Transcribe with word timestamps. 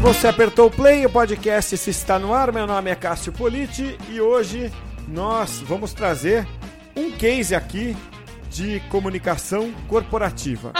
Você 0.00 0.26
apertou 0.26 0.68
o 0.68 0.70
play, 0.70 1.04
o 1.04 1.10
podcast 1.10 1.76
se 1.76 1.90
está 1.90 2.18
no 2.18 2.32
ar. 2.32 2.50
Meu 2.50 2.66
nome 2.66 2.90
é 2.90 2.94
Cássio 2.94 3.34
Politi 3.34 3.98
e 4.08 4.18
hoje 4.18 4.72
nós 5.06 5.60
vamos 5.60 5.92
trazer 5.92 6.48
um 6.96 7.10
case 7.12 7.54
aqui 7.54 7.94
de 8.48 8.80
comunicação 8.88 9.70
corporativa. 9.88 10.72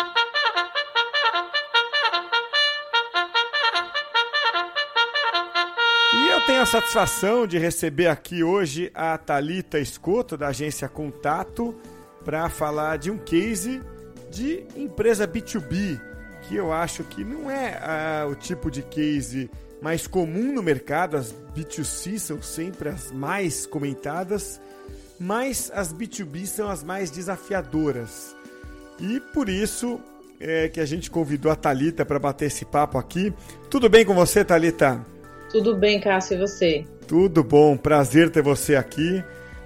E 6.15 6.29
eu 6.29 6.41
tenho 6.47 6.63
a 6.63 6.67
satisfação 6.67 7.47
de 7.47 7.59
receber 7.59 8.07
aqui 8.07 8.43
hoje 8.43 8.91
a 8.95 9.19
Talita 9.19 9.79
Escoto 9.79 10.35
da 10.35 10.49
agência 10.49 10.89
Contato 10.89 11.79
para 12.25 12.49
falar 12.49 12.97
de 12.97 13.11
um 13.11 13.19
case 13.19 13.83
de 14.31 14.65
empresa 14.75 15.29
B2B 15.29 16.10
que 16.51 16.57
eu 16.57 16.73
acho 16.73 17.05
que 17.05 17.25
não 17.25 17.49
é 17.49 17.79
ah, 17.81 18.27
o 18.29 18.35
tipo 18.35 18.73
de 18.73 18.83
case 18.83 19.49
mais 19.81 20.09
comum 20.09 20.53
no 20.53 20.61
mercado, 20.61 21.17
as 21.17 21.33
B2C 21.57 22.19
são 22.19 22.43
sempre 22.43 22.89
as 22.89 23.13
mais 23.13 23.67
comentadas, 23.67 24.61
mas 25.17 25.71
as 25.73 25.95
B2B 25.95 26.45
são 26.47 26.69
as 26.69 26.83
mais 26.83 27.09
desafiadoras. 27.09 28.35
E 28.99 29.21
por 29.33 29.49
isso 29.49 30.01
é 30.41 30.69
que 30.69 30.81
a 30.81 30.85
gente 30.85 31.09
convidou 31.09 31.53
a 31.53 31.55
Talita 31.55 32.05
para 32.05 32.19
bater 32.19 32.47
esse 32.47 32.65
papo 32.65 32.99
aqui. 32.99 33.33
Tudo 33.71 33.89
bem 33.89 34.05
com 34.05 34.13
você, 34.13 34.45
Talita? 34.45 35.07
Tudo 35.53 35.77
bem, 35.77 36.01
Cássio, 36.01 36.35
e 36.35 36.41
você? 36.41 36.85
Tudo 37.07 37.45
bom, 37.45 37.77
prazer 37.77 38.29
ter 38.29 38.43
você 38.43 38.75
aqui. 38.75 39.23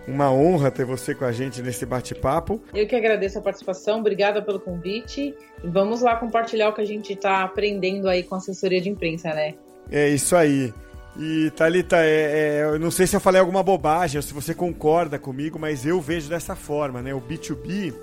Uma 0.07 0.31
honra 0.31 0.71
ter 0.71 0.85
você 0.85 1.15
com 1.15 1.25
a 1.25 1.33
gente 1.33 1.63
nesse 1.63 1.87
bate-papo. 1.87 2.61
Eu 2.75 2.87
que 2.87 2.95
agradeço 2.95 3.39
a 3.39 3.43
participação, 3.43 4.01
obrigada 4.01 4.43
pelo 4.43 4.61
convite. 4.61 5.35
E 5.63 5.69
vamos 5.69 6.03
lá 6.03 6.17
compartilhar 6.17 6.69
o 6.69 6.75
que 6.75 6.83
a 6.83 6.87
gente 6.87 7.15
está 7.15 7.43
aprendendo 7.43 8.09
aí 8.09 8.23
com 8.23 8.35
a 8.35 8.39
assessoria 8.39 8.81
de 8.81 8.91
imprensa, 8.91 9.33
né? 9.33 9.55
É 9.91 10.09
isso 10.09 10.37
aí. 10.37 10.73
E 11.17 11.51
Thalita, 11.53 11.97
é, 11.99 12.59
é, 12.59 12.65
eu 12.65 12.79
não 12.79 12.91
sei 12.91 13.07
se 13.07 13.15
eu 13.15 13.21
falei 13.21 13.41
alguma 13.41 13.63
bobagem 13.63 14.19
ou 14.19 14.23
se 14.23 14.35
você 14.35 14.55
concorda 14.55 15.19
comigo, 15.19 15.59
mas 15.59 15.87
eu 15.87 16.01
vejo 16.01 16.29
dessa 16.29 16.57
forma, 16.57 17.01
né? 17.01 17.15
O 17.15 17.21
B2B 17.21 17.95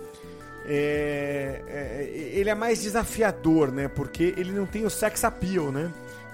é, 0.65 1.61
é, 1.67 2.11
ele 2.33 2.49
é 2.49 2.55
mais 2.55 2.81
desafiador, 2.81 3.71
né? 3.71 3.87
Porque 3.87 4.33
ele 4.37 4.51
não 4.51 4.65
tem 4.65 4.85
o 4.85 4.89
sex 4.89 5.23
appeal, 5.23 5.71
né? 5.71 5.91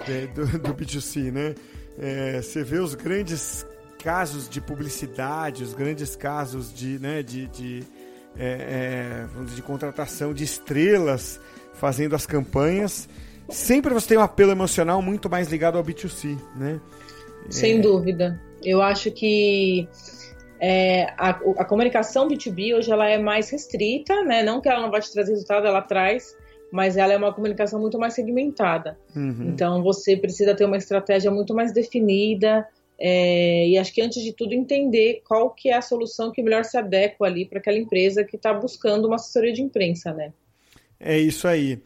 É, 0.07 0.27
do, 0.27 0.45
do 0.59 0.73
B2C, 0.73 1.31
né? 1.31 1.55
É, 1.99 2.41
você 2.41 2.63
vê 2.63 2.77
os 2.77 2.93
grandes 2.93 3.65
casos 3.97 4.47
de 4.49 4.61
publicidade, 4.61 5.63
os 5.63 5.73
grandes 5.73 6.15
casos 6.15 6.73
de, 6.73 6.99
né, 6.99 7.23
de, 7.23 7.47
de, 7.47 7.83
é, 8.37 9.27
é, 9.39 9.43
de 9.53 9.61
contratação 9.61 10.33
de 10.33 10.43
estrelas 10.43 11.39
fazendo 11.73 12.15
as 12.15 12.25
campanhas, 12.25 13.07
sempre 13.49 13.93
você 13.93 14.09
tem 14.09 14.17
um 14.17 14.21
apelo 14.21 14.51
emocional 14.51 15.01
muito 15.01 15.29
mais 15.29 15.49
ligado 15.49 15.77
ao 15.77 15.83
B2C, 15.83 16.37
né? 16.55 16.79
Sem 17.49 17.77
é... 17.77 17.81
dúvida. 17.81 18.41
Eu 18.63 18.81
acho 18.81 19.11
que 19.11 19.87
é, 20.59 21.13
a, 21.17 21.29
a, 21.29 21.65
comunicação 21.65 22.27
B2B 22.27 22.75
hoje 22.75 22.91
ela 22.91 23.07
é 23.07 23.17
mais 23.17 23.49
restrita, 23.49 24.23
né? 24.23 24.43
Não 24.43 24.59
que 24.59 24.67
ela 24.67 24.81
não 24.81 24.91
vai 24.91 25.01
te 25.01 25.11
trazer 25.11 25.31
resultado, 25.31 25.67
ela 25.67 25.81
traz, 25.81 26.35
mas 26.71 26.97
ela 26.97 27.13
é 27.13 27.17
uma 27.17 27.33
comunicação 27.33 27.79
muito 27.79 27.99
mais 27.99 28.13
segmentada. 28.13 28.97
Uhum. 29.15 29.49
Então 29.49 29.83
você 29.83 30.17
precisa 30.17 30.55
ter 30.55 30.65
uma 30.65 30.77
estratégia 30.77 31.29
muito 31.29 31.53
mais 31.53 31.71
definida, 31.71 32.67
é, 32.99 33.67
e 33.67 33.77
acho 33.77 33.93
que 33.93 34.01
antes 34.01 34.23
de 34.23 34.33
tudo 34.33 34.53
entender 34.53 35.21
qual 35.27 35.51
que 35.51 35.69
é 35.69 35.75
a 35.75 35.81
solução 35.81 36.31
que 36.31 36.41
melhor 36.41 36.65
se 36.65 36.77
adequa 36.77 37.25
ali 37.25 37.45
para 37.45 37.59
aquela 37.59 37.77
empresa 37.77 38.23
que 38.23 38.35
está 38.35 38.53
buscando 38.53 39.05
uma 39.05 39.15
assessoria 39.15 39.53
de 39.53 39.61
imprensa, 39.61 40.13
né? 40.13 40.33
É 40.99 41.17
isso 41.17 41.47
aí. 41.47 41.79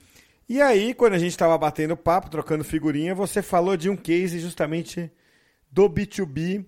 E 0.48 0.62
aí, 0.62 0.94
quando 0.94 1.14
a 1.14 1.18
gente 1.18 1.32
estava 1.32 1.58
batendo 1.58 1.98
papo, 1.98 2.30
trocando 2.30 2.64
figurinha, 2.64 3.16
você 3.16 3.42
falou 3.42 3.76
de 3.76 3.90
um 3.90 3.96
case 3.96 4.40
justamente 4.40 5.12
do 5.72 5.90
B2B 5.90 6.66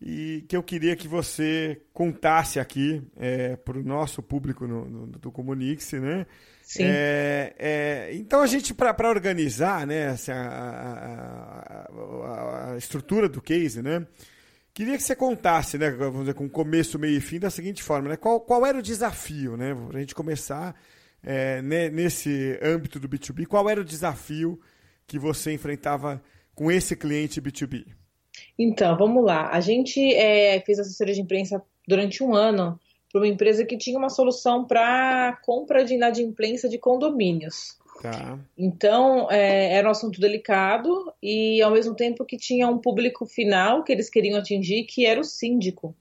e 0.00 0.44
que 0.48 0.56
eu 0.56 0.62
queria 0.62 0.94
que 0.94 1.08
você 1.08 1.80
contasse 1.92 2.60
aqui 2.60 3.02
é, 3.16 3.56
para 3.56 3.78
o 3.78 3.82
nosso 3.82 4.22
público 4.22 4.66
no, 4.66 4.84
no, 4.84 5.06
do 5.06 5.32
Comunix, 5.32 5.92
né? 5.92 6.26
Sim. 6.62 6.82
É, 6.84 7.54
é, 7.58 8.14
então 8.14 8.42
a 8.42 8.46
gente, 8.46 8.74
para 8.74 9.08
organizar 9.08 9.86
né, 9.86 10.08
assim, 10.08 10.32
a, 10.32 11.86
a, 11.88 12.72
a, 12.72 12.76
estrutura 12.76 13.28
do 13.28 13.40
case, 13.40 13.80
né? 13.80 14.06
Queria 14.74 14.96
que 14.98 15.02
você 15.02 15.16
contasse, 15.16 15.78
né, 15.78 15.90
vamos 15.90 16.20
dizer, 16.20 16.34
com 16.34 16.46
começo, 16.48 16.98
meio 16.98 17.16
e 17.16 17.20
fim, 17.20 17.38
da 17.38 17.48
seguinte 17.48 17.82
forma, 17.82 18.10
né? 18.10 18.16
Qual, 18.16 18.40
qual 18.40 18.66
era 18.66 18.76
o 18.76 18.82
desafio, 18.82 19.56
né? 19.56 19.74
Para 19.74 19.96
a 19.96 20.00
gente 20.00 20.14
começar 20.14 20.78
é, 21.22 21.62
nesse 21.62 22.58
âmbito 22.62 23.00
do 23.00 23.08
B2B, 23.08 23.46
qual 23.46 23.70
era 23.70 23.80
o 23.80 23.84
desafio 23.84 24.60
que 25.06 25.18
você 25.18 25.52
enfrentava 25.52 26.22
com 26.54 26.70
esse 26.70 26.94
cliente 26.94 27.40
B2B? 27.40 27.86
Então, 28.58 28.96
vamos 28.96 29.24
lá. 29.24 29.50
A 29.50 29.60
gente 29.60 30.14
é, 30.14 30.60
fez 30.60 30.78
assessoria 30.78 31.14
de 31.14 31.20
imprensa 31.20 31.62
durante 31.86 32.22
um 32.22 32.34
ano 32.34 32.78
para 33.12 33.20
uma 33.20 33.28
empresa 33.28 33.64
que 33.64 33.76
tinha 33.76 33.98
uma 33.98 34.08
solução 34.08 34.64
para 34.64 35.38
compra 35.44 35.84
de 35.84 35.94
inadimplência 35.94 36.68
de 36.68 36.78
condomínios. 36.78 37.78
Tá. 38.02 38.38
Então, 38.56 39.30
é, 39.30 39.72
era 39.72 39.88
um 39.88 39.90
assunto 39.90 40.20
delicado 40.20 41.12
e, 41.22 41.62
ao 41.62 41.70
mesmo 41.70 41.94
tempo, 41.94 42.24
que 42.24 42.36
tinha 42.36 42.68
um 42.68 42.78
público 42.78 43.24
final 43.26 43.82
que 43.82 43.92
eles 43.92 44.10
queriam 44.10 44.38
atingir, 44.38 44.84
que 44.84 45.06
era 45.06 45.20
o 45.20 45.24
síndico. 45.24 45.94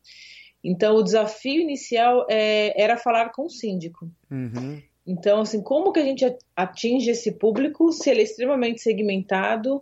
Então, 0.63 0.95
o 0.95 1.03
desafio 1.03 1.61
inicial 1.61 2.25
é, 2.29 2.81
era 2.81 2.97
falar 2.97 3.29
com 3.29 3.45
o 3.45 3.49
síndico. 3.49 4.09
Uhum. 4.29 4.81
Então, 5.05 5.41
assim, 5.41 5.61
como 5.61 5.91
que 5.93 5.99
a 5.99 6.03
gente 6.03 6.25
atinge 6.55 7.11
esse 7.11 7.31
público 7.31 7.91
se 7.91 8.09
ele 8.09 8.21
é 8.21 8.23
extremamente 8.23 8.81
segmentado 8.81 9.81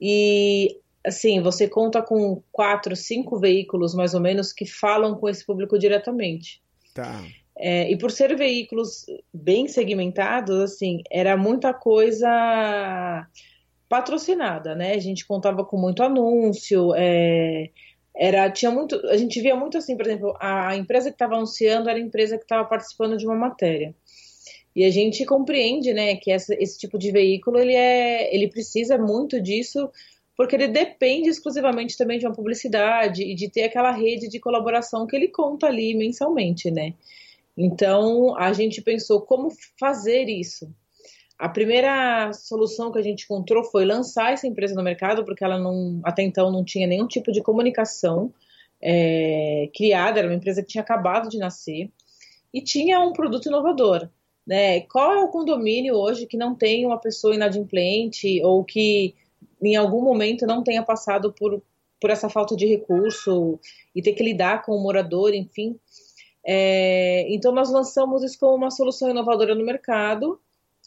e 0.00 0.78
assim, 1.04 1.40
você 1.40 1.68
conta 1.68 2.02
com 2.02 2.42
quatro, 2.52 2.94
cinco 2.96 3.38
veículos 3.38 3.94
mais 3.94 4.14
ou 4.14 4.20
menos 4.20 4.52
que 4.52 4.66
falam 4.66 5.14
com 5.14 5.28
esse 5.28 5.44
público 5.44 5.78
diretamente. 5.78 6.60
Tá. 6.94 7.24
É, 7.56 7.90
e 7.90 7.98
por 7.98 8.10
ser 8.10 8.36
veículos 8.36 9.04
bem 9.34 9.66
segmentados, 9.66 10.60
assim, 10.60 11.02
era 11.10 11.36
muita 11.36 11.74
coisa 11.74 13.26
patrocinada, 13.88 14.74
né? 14.74 14.92
A 14.92 15.00
gente 15.00 15.26
contava 15.26 15.64
com 15.64 15.76
muito 15.76 16.02
anúncio, 16.02 16.94
é, 16.94 17.70
era 18.16 18.50
tinha 18.50 18.70
muito, 18.70 18.94
a 19.06 19.16
gente 19.16 19.40
via 19.40 19.56
muito 19.56 19.78
assim, 19.78 19.96
por 19.96 20.06
exemplo, 20.06 20.36
a 20.40 20.76
empresa 20.76 21.08
que 21.08 21.14
estava 21.14 21.34
anunciando 21.34 21.88
era 21.88 21.98
a 21.98 22.02
empresa 22.02 22.36
que 22.36 22.44
estava 22.44 22.64
participando 22.68 23.16
de 23.16 23.26
uma 23.26 23.36
matéria. 23.36 23.94
E 24.76 24.84
a 24.84 24.90
gente 24.90 25.24
compreende, 25.24 25.92
né, 25.92 26.14
que 26.16 26.30
essa, 26.30 26.54
esse 26.54 26.78
tipo 26.78 26.98
de 26.98 27.10
veículo 27.10 27.58
ele 27.58 27.74
é, 27.74 28.32
ele 28.32 28.48
precisa 28.48 28.96
muito 28.96 29.40
disso 29.40 29.90
porque 30.38 30.54
ele 30.54 30.68
depende 30.68 31.28
exclusivamente 31.28 31.98
também 31.98 32.16
de 32.16 32.24
uma 32.24 32.32
publicidade 32.32 33.24
e 33.24 33.34
de 33.34 33.50
ter 33.50 33.64
aquela 33.64 33.90
rede 33.90 34.28
de 34.28 34.38
colaboração 34.38 35.04
que 35.04 35.16
ele 35.16 35.26
conta 35.26 35.66
ali 35.66 35.96
mensalmente, 35.96 36.70
né? 36.70 36.94
Então, 37.56 38.38
a 38.38 38.52
gente 38.52 38.80
pensou 38.80 39.20
como 39.20 39.48
fazer 39.76 40.28
isso. 40.28 40.72
A 41.36 41.48
primeira 41.48 42.32
solução 42.32 42.92
que 42.92 43.00
a 43.00 43.02
gente 43.02 43.24
encontrou 43.24 43.64
foi 43.64 43.84
lançar 43.84 44.32
essa 44.32 44.46
empresa 44.46 44.76
no 44.76 44.82
mercado, 44.82 45.24
porque 45.24 45.42
ela 45.42 45.58
não, 45.58 46.00
até 46.04 46.22
então 46.22 46.52
não 46.52 46.64
tinha 46.64 46.86
nenhum 46.86 47.08
tipo 47.08 47.32
de 47.32 47.42
comunicação 47.42 48.32
é, 48.80 49.68
criada, 49.74 50.20
era 50.20 50.28
uma 50.28 50.36
empresa 50.36 50.62
que 50.62 50.68
tinha 50.68 50.82
acabado 50.82 51.28
de 51.28 51.36
nascer 51.36 51.90
e 52.54 52.62
tinha 52.62 53.00
um 53.00 53.12
produto 53.12 53.46
inovador. 53.46 54.08
Né? 54.46 54.82
Qual 54.82 55.12
é 55.12 55.24
o 55.24 55.28
condomínio 55.28 55.96
hoje 55.96 56.26
que 56.26 56.36
não 56.36 56.54
tem 56.54 56.86
uma 56.86 56.96
pessoa 56.96 57.34
inadimplente 57.34 58.40
ou 58.44 58.62
que 58.62 59.16
em 59.62 59.76
algum 59.76 60.02
momento 60.02 60.46
não 60.46 60.62
tenha 60.62 60.82
passado 60.82 61.32
por, 61.32 61.62
por 62.00 62.10
essa 62.10 62.28
falta 62.28 62.56
de 62.56 62.66
recurso 62.66 63.58
e 63.94 64.02
ter 64.02 64.12
que 64.12 64.22
lidar 64.22 64.62
com 64.62 64.72
o 64.72 64.82
morador, 64.82 65.34
enfim. 65.34 65.78
É, 66.44 67.26
então, 67.32 67.52
nós 67.52 67.70
lançamos 67.70 68.22
isso 68.22 68.38
como 68.38 68.56
uma 68.56 68.70
solução 68.70 69.10
inovadora 69.10 69.54
no 69.54 69.64
mercado. 69.64 70.40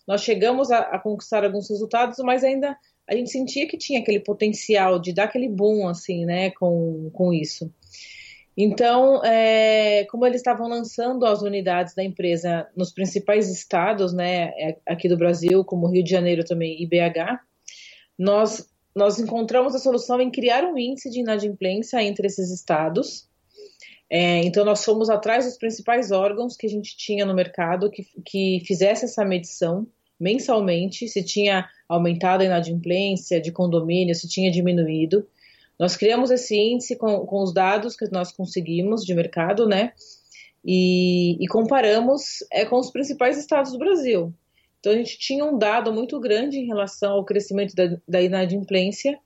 Nós 0.08 0.24
chegamos 0.24 0.72
a, 0.72 0.80
a, 0.80 1.00
conquistar 1.00 1.44
alguns 1.44 1.70
resultados, 1.70 2.18
mas 2.20 2.44
ainda 2.44 2.76
a 3.08 3.16
gente 3.16 3.30
sentia 3.30 3.68
que 3.68 3.78
tinha 3.78 4.00
aquele 4.00 4.20
potencial 4.20 5.00
de 5.00 5.14
dar 5.14 5.26
aquele 5.26 5.48
boom, 5.48 5.88
assim, 5.88 6.26
né, 6.26 6.52
com, 6.52 7.10
com 7.14 7.32
isso. 7.34 7.72
Então, 8.56 9.24
é, 9.24 10.06
como 10.06 10.26
eles 10.26 10.38
estavam 10.38 10.68
lançando 10.68 11.26
as 11.26 11.42
unidades 11.42 11.94
da 11.94 12.04
empresa 12.04 12.68
nos 12.76 12.92
principais 12.92 13.50
estados, 13.50 14.14
né, 14.14 14.52
é, 14.58 14.78
aqui 14.88 15.08
do 15.08 15.18
Brasil, 15.18 15.64
como 15.64 15.88
Rio 15.88 16.04
de 16.04 16.10
Janeiro 16.10 16.44
também 16.44 16.82
e 16.82 16.86
BH, 16.86 17.40
nós, 18.22 18.70
nós 18.96 19.20
encontramos 19.20 19.74
a 19.74 19.80
solução 19.80 20.22
em 20.22 20.30
criar 20.30 20.64
um 20.64 20.78
índice 20.78 21.10
de 21.10 21.22
inadimplência 21.22 22.04
entre 22.04 22.28
esses 22.28 22.52
estados. 22.52 23.28
É, 24.08 24.44
então, 24.44 24.64
nós 24.64 24.86
fomos 24.86 25.10
atrás 25.10 25.46
dos 25.46 25.58
principais 25.58 26.12
órgãos 26.12 26.56
que 26.56 26.68
a 26.68 26.70
gente 26.70 26.96
tinha 26.96 27.26
no 27.26 27.34
mercado 27.34 27.90
que, 27.90 28.06
que 28.24 28.62
fizesse 28.64 29.06
essa 29.06 29.26
medição 29.26 29.88
mensalmente, 30.20 31.08
se 31.08 31.24
tinha 31.24 31.68
aumentado 31.90 32.42
a 32.42 32.46
inadimplência 32.46 33.42
de 33.42 33.52
condomínio, 33.52 34.14
se 34.14 34.30
tinha 34.30 34.52
diminuído. 34.52 35.28
Nós 35.80 35.98
criamos 35.98 36.30
esse 36.30 36.56
índice 36.56 36.96
com, 36.96 37.26
com 37.26 37.42
os 37.42 37.52
dados 37.52 37.96
que 37.96 38.06
nós 38.12 38.32
conseguimos 38.32 39.04
de 39.04 39.16
mercado, 39.16 39.68
né? 39.68 39.94
E, 40.64 41.44
e 41.44 41.48
comparamos 41.48 42.46
é, 42.52 42.66
com 42.66 42.78
os 42.78 42.92
principais 42.92 43.36
estados 43.36 43.72
do 43.72 43.80
Brasil. 43.80 44.32
Então 44.82 44.94
a 44.94 44.96
gente 44.96 45.18
tinha 45.20 45.46
um 45.46 45.58
dado 45.58 45.94
muito 45.94 46.20
grande 46.20 46.58
em 46.58 46.66
relação 46.66 47.14
ao 47.14 47.24
crescimento 47.24 47.76
da, 47.76 47.96
da 48.08 48.20
inadimplência 48.20 49.18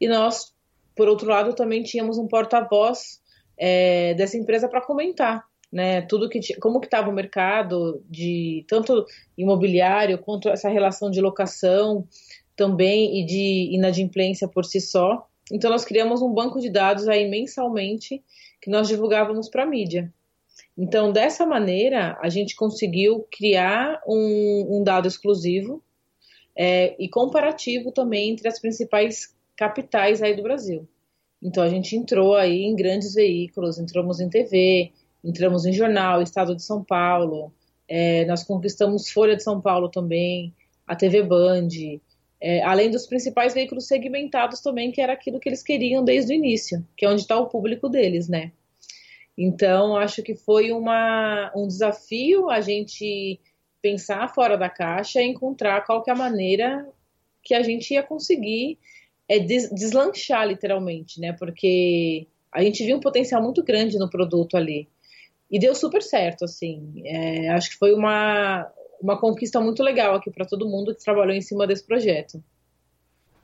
e 0.00 0.08
nós, 0.08 0.54
por 0.96 1.08
outro 1.08 1.28
lado, 1.28 1.54
também 1.54 1.82
tínhamos 1.82 2.16
um 2.16 2.26
porta-voz 2.26 3.20
é, 3.56 4.14
dessa 4.14 4.38
empresa 4.38 4.66
para 4.66 4.80
comentar, 4.80 5.44
né? 5.70 6.00
Tudo 6.02 6.28
que 6.28 6.40
como 6.58 6.80
que 6.80 6.86
estava 6.86 7.10
o 7.10 7.12
mercado 7.12 8.02
de 8.08 8.64
tanto 8.66 9.04
imobiliário 9.36 10.18
quanto 10.18 10.48
essa 10.48 10.70
relação 10.70 11.10
de 11.10 11.20
locação 11.20 12.08
também 12.56 13.20
e 13.20 13.26
de 13.26 13.74
inadimplência 13.74 14.48
por 14.48 14.64
si 14.64 14.80
só. 14.80 15.28
Então 15.52 15.70
nós 15.70 15.84
criamos 15.84 16.22
um 16.22 16.32
banco 16.32 16.60
de 16.60 16.70
dados 16.70 17.08
aí 17.08 17.28
mensalmente 17.28 18.24
que 18.58 18.70
nós 18.70 18.88
divulgávamos 18.88 19.50
para 19.50 19.64
a 19.64 19.66
mídia. 19.66 20.10
Então, 20.76 21.12
dessa 21.12 21.46
maneira, 21.46 22.18
a 22.20 22.28
gente 22.28 22.56
conseguiu 22.56 23.26
criar 23.30 24.02
um, 24.06 24.78
um 24.78 24.82
dado 24.82 25.06
exclusivo 25.06 25.82
é, 26.56 26.96
e 26.98 27.08
comparativo 27.08 27.92
também 27.92 28.30
entre 28.30 28.48
as 28.48 28.58
principais 28.58 29.34
capitais 29.56 30.20
aí 30.20 30.34
do 30.34 30.42
Brasil. 30.42 30.88
Então, 31.40 31.62
a 31.62 31.68
gente 31.68 31.94
entrou 31.94 32.34
aí 32.34 32.64
em 32.64 32.74
grandes 32.74 33.14
veículos, 33.14 33.78
entramos 33.78 34.18
em 34.18 34.28
TV, 34.28 34.92
entramos 35.22 35.64
em 35.64 35.72
jornal, 35.72 36.22
Estado 36.22 36.56
de 36.56 36.62
São 36.62 36.82
Paulo, 36.82 37.52
é, 37.88 38.24
nós 38.24 38.42
conquistamos 38.42 39.10
Folha 39.10 39.36
de 39.36 39.42
São 39.42 39.60
Paulo 39.60 39.88
também, 39.88 40.54
a 40.86 40.96
TV 40.96 41.22
Band, 41.22 41.68
é, 42.40 42.62
além 42.62 42.90
dos 42.90 43.06
principais 43.06 43.54
veículos 43.54 43.86
segmentados 43.86 44.60
também, 44.60 44.90
que 44.90 45.00
era 45.00 45.12
aquilo 45.12 45.38
que 45.38 45.48
eles 45.48 45.62
queriam 45.62 46.04
desde 46.04 46.32
o 46.32 46.34
início, 46.34 46.86
que 46.96 47.04
é 47.04 47.08
onde 47.08 47.22
está 47.22 47.38
o 47.38 47.46
público 47.46 47.88
deles, 47.88 48.28
né? 48.28 48.52
Então, 49.36 49.96
acho 49.96 50.22
que 50.22 50.34
foi 50.34 50.70
uma, 50.70 51.50
um 51.56 51.66
desafio 51.66 52.48
a 52.48 52.60
gente 52.60 53.40
pensar 53.82 54.32
fora 54.32 54.56
da 54.56 54.70
caixa 54.70 55.20
e 55.20 55.26
encontrar 55.26 55.84
qual 55.84 56.02
que 56.02 56.10
é 56.10 56.12
a 56.12 56.16
maneira 56.16 56.88
que 57.42 57.54
a 57.54 57.62
gente 57.62 57.92
ia 57.92 58.02
conseguir 58.02 58.78
é, 59.28 59.38
des 59.38 59.70
deslanchar, 59.70 60.46
literalmente, 60.46 61.20
né? 61.20 61.32
Porque 61.32 62.26
a 62.52 62.62
gente 62.62 62.84
viu 62.84 62.96
um 62.96 63.00
potencial 63.00 63.42
muito 63.42 63.62
grande 63.62 63.98
no 63.98 64.08
produto 64.08 64.56
ali. 64.56 64.88
E 65.50 65.58
deu 65.58 65.74
super 65.74 66.02
certo, 66.02 66.44
assim. 66.44 67.02
É, 67.04 67.50
acho 67.50 67.70
que 67.70 67.76
foi 67.76 67.92
uma, 67.92 68.66
uma 69.00 69.18
conquista 69.18 69.60
muito 69.60 69.82
legal 69.82 70.14
aqui 70.14 70.30
para 70.30 70.46
todo 70.46 70.68
mundo 70.68 70.94
que 70.94 71.04
trabalhou 71.04 71.34
em 71.34 71.42
cima 71.42 71.66
desse 71.66 71.84
projeto. 71.84 72.42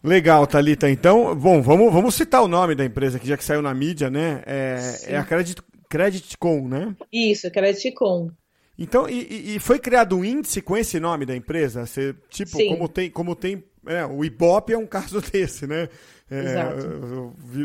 Legal, 0.02 0.46
Thalita. 0.46 0.88
Então, 0.90 1.36
bom, 1.36 1.60
vamos, 1.60 1.92
vamos 1.92 2.14
citar 2.14 2.42
o 2.42 2.48
nome 2.48 2.74
da 2.74 2.84
empresa 2.84 3.18
que 3.18 3.28
já 3.28 3.36
que 3.36 3.44
saiu 3.44 3.60
na 3.60 3.74
mídia, 3.74 4.08
né? 4.08 4.42
É, 4.46 4.78
é 5.08 5.16
a 5.18 5.24
Credit, 5.24 5.60
Creditcom, 5.90 6.68
né? 6.68 6.96
Isso, 7.12 7.50
Creditcom. 7.50 8.30
Então, 8.78 9.06
e, 9.06 9.56
e, 9.56 9.58
foi 9.58 9.78
criado 9.78 10.16
um 10.16 10.24
índice 10.24 10.62
com 10.62 10.74
esse 10.74 10.98
nome 10.98 11.26
da 11.26 11.36
empresa? 11.36 11.84
Você, 11.84 12.14
tipo, 12.30 12.56
Sim. 12.56 12.70
como 12.70 12.88
tem, 12.88 13.10
como 13.10 13.36
tem 13.36 13.62
é, 13.86 14.04
o 14.04 14.24
Ibope 14.24 14.72
é 14.72 14.78
um 14.78 14.86
caso 14.86 15.20
desse, 15.32 15.66
né? 15.66 15.88
É, 16.30 16.54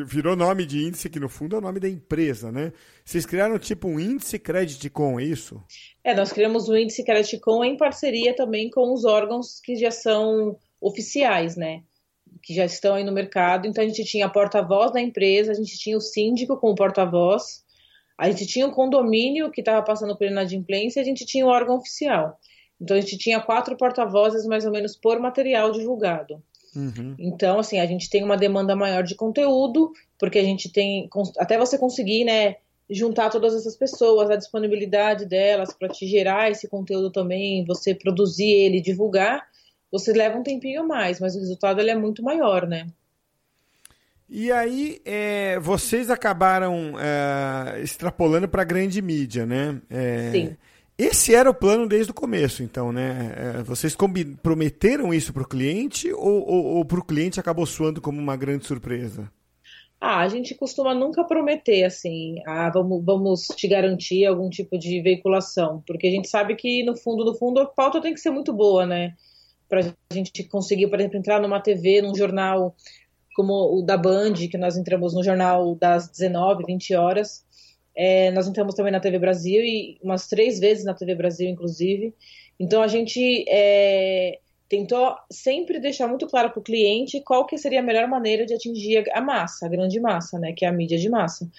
virou 0.05 0.35
nome 0.35 0.65
de 0.65 0.83
índice, 0.83 1.09
que 1.09 1.19
no 1.19 1.29
fundo 1.29 1.55
é 1.55 1.59
o 1.59 1.61
nome 1.61 1.79
da 1.79 1.87
empresa, 1.87 2.51
né? 2.51 2.73
Vocês 3.03 3.25
criaram 3.25 3.59
tipo 3.59 3.87
um 3.87 3.99
índice 3.99 4.39
Creditcom, 4.39 5.19
é 5.19 5.23
isso? 5.23 5.61
É, 6.03 6.15
nós 6.15 6.33
criamos 6.33 6.67
o 6.67 6.75
índice 6.75 7.03
Creditcom 7.03 7.63
em 7.63 7.77
parceria 7.77 8.35
também 8.35 8.69
com 8.69 8.91
os 8.91 9.05
órgãos 9.05 9.59
que 9.63 9.75
já 9.75 9.91
são 9.91 10.57
oficiais, 10.81 11.55
né? 11.55 11.83
Que 12.41 12.55
já 12.55 12.65
estão 12.65 12.95
aí 12.95 13.03
no 13.03 13.11
mercado. 13.11 13.67
Então 13.67 13.83
a 13.83 13.87
gente 13.87 14.03
tinha 14.03 14.27
porta-voz 14.27 14.91
da 14.91 14.99
empresa, 15.01 15.51
a 15.51 15.55
gente 15.55 15.77
tinha 15.77 15.95
o 15.95 16.01
síndico 16.01 16.57
como 16.57 16.73
porta-voz, 16.75 17.63
a 18.17 18.29
gente 18.29 18.45
tinha 18.45 18.67
o 18.67 18.71
condomínio 18.71 19.51
que 19.51 19.61
estava 19.61 19.81
passando 19.81 20.15
por 20.17 20.27
inadimplência 20.27 20.99
e 20.99 21.01
a 21.01 21.05
gente 21.05 21.25
tinha 21.25 21.45
o 21.45 21.49
órgão 21.49 21.77
oficial. 21.77 22.39
Então 22.79 22.95
a 22.95 22.99
gente 22.99 23.17
tinha 23.17 23.39
quatro 23.39 23.75
porta-vozes 23.77 24.45
mais 24.45 24.65
ou 24.65 24.71
menos 24.71 24.95
por 24.95 25.19
material 25.19 25.71
divulgado. 25.71 26.41
Uhum. 26.75 27.15
Então, 27.17 27.59
assim, 27.59 27.79
a 27.79 27.85
gente 27.85 28.09
tem 28.09 28.23
uma 28.23 28.35
demanda 28.35 28.75
maior 28.75 29.01
de 29.03 29.15
conteúdo, 29.15 29.93
porque 30.19 30.37
a 30.37 30.43
gente 30.43 30.69
tem. 30.69 31.09
Até 31.37 31.57
você 31.57 31.77
conseguir, 31.77 32.25
né, 32.25 32.57
juntar 32.89 33.29
todas 33.29 33.55
essas 33.55 33.77
pessoas, 33.77 34.29
a 34.29 34.35
disponibilidade 34.35 35.25
delas 35.25 35.73
para 35.73 35.87
te 35.87 36.05
gerar 36.05 36.51
esse 36.51 36.67
conteúdo 36.67 37.11
também, 37.11 37.65
você 37.65 37.95
produzir 37.95 38.49
ele, 38.49 38.81
divulgar, 38.81 39.47
você 39.91 40.11
leva 40.11 40.37
um 40.37 40.43
tempinho 40.43 40.85
mais, 40.85 41.19
mas 41.19 41.35
o 41.35 41.39
resultado 41.39 41.79
ele 41.79 41.91
é 41.91 41.95
muito 41.95 42.21
maior, 42.21 42.67
né? 42.67 42.87
E 44.27 44.51
aí, 44.51 44.99
é, 45.05 45.59
vocês 45.59 46.09
acabaram 46.09 46.95
é, 46.99 47.81
extrapolando 47.81 48.47
para 48.47 48.63
a 48.63 48.65
grande 48.65 49.01
mídia, 49.01 49.45
né? 49.45 49.79
É, 49.89 50.31
Sim. 50.31 50.57
Esse 50.97 51.35
era 51.35 51.49
o 51.49 51.53
plano 51.53 51.87
desde 51.87 52.11
o 52.11 52.15
começo, 52.15 52.63
então, 52.63 52.91
né? 52.91 53.33
É, 53.35 53.63
vocês 53.63 53.95
prometeram 54.41 55.13
isso 55.13 55.33
para 55.33 55.43
o 55.43 55.47
cliente 55.47 56.11
ou, 56.13 56.47
ou, 56.47 56.65
ou 56.77 56.85
para 56.85 56.99
o 56.99 57.03
cliente 57.05 57.39
acabou 57.39 57.65
soando 57.65 58.01
como 58.01 58.17
uma 58.17 58.37
grande 58.37 58.65
surpresa? 58.65 59.29
Ah, 59.99 60.21
a 60.21 60.27
gente 60.27 60.55
costuma 60.55 60.93
nunca 60.93 61.23
prometer 61.23 61.83
assim, 61.83 62.35
ah, 62.45 62.69
vamos, 62.69 63.03
vamos 63.03 63.47
te 63.47 63.67
garantir 63.67 64.25
algum 64.25 64.49
tipo 64.49 64.77
de 64.77 65.01
veiculação, 65.01 65.83
porque 65.85 66.07
a 66.07 66.11
gente 66.11 66.29
sabe 66.29 66.55
que 66.55 66.83
no 66.83 66.95
fundo, 66.95 67.25
no 67.25 67.35
fundo, 67.35 67.59
a 67.59 67.65
pauta 67.65 68.01
tem 68.01 68.13
que 68.13 68.19
ser 68.19 68.29
muito 68.29 68.53
boa, 68.53 68.85
né? 68.85 69.15
Para 69.67 69.81
a 69.81 70.13
gente 70.13 70.43
conseguir, 70.43 70.87
por 70.87 70.99
exemplo, 70.99 71.17
entrar 71.17 71.41
numa 71.41 71.59
TV, 71.59 72.01
num 72.01 72.15
jornal 72.15 72.75
como 73.35 73.77
o 73.77 73.81
da 73.81 73.97
Band, 73.97 74.33
que 74.49 74.57
nós 74.57 74.77
entramos 74.77 75.13
no 75.13 75.23
jornal 75.23 75.75
das 75.75 76.07
19, 76.07 76.63
20 76.65 76.95
horas. 76.95 77.45
É, 77.93 78.31
nós 78.31 78.47
entramos 78.47 78.73
também 78.73 78.91
na 78.91 78.99
TV 78.99 79.19
Brasil 79.19 79.61
e 79.61 79.97
umas 80.01 80.27
três 80.27 80.57
vezes 80.57 80.85
na 80.85 80.93
TV 80.93 81.15
Brasil, 81.15 81.49
inclusive. 81.49 82.13
Então 82.57 82.81
a 82.81 82.87
gente 82.87 83.45
é, 83.49 84.39
tentou 84.69 85.15
sempre 85.29 85.79
deixar 85.79 86.07
muito 86.07 86.27
claro 86.27 86.49
para 86.49 86.59
o 86.59 86.63
cliente 86.63 87.21
qual 87.21 87.45
que 87.45 87.57
seria 87.57 87.81
a 87.81 87.83
melhor 87.83 88.07
maneira 88.07 88.45
de 88.45 88.53
atingir 88.53 89.03
a 89.13 89.19
massa, 89.19 89.65
a 89.65 89.69
grande 89.69 89.99
massa, 89.99 90.39
né, 90.39 90.53
que 90.53 90.63
é 90.63 90.69
a 90.69 90.71
mídia 90.71 90.97
de 90.97 91.09
massa. 91.09 91.49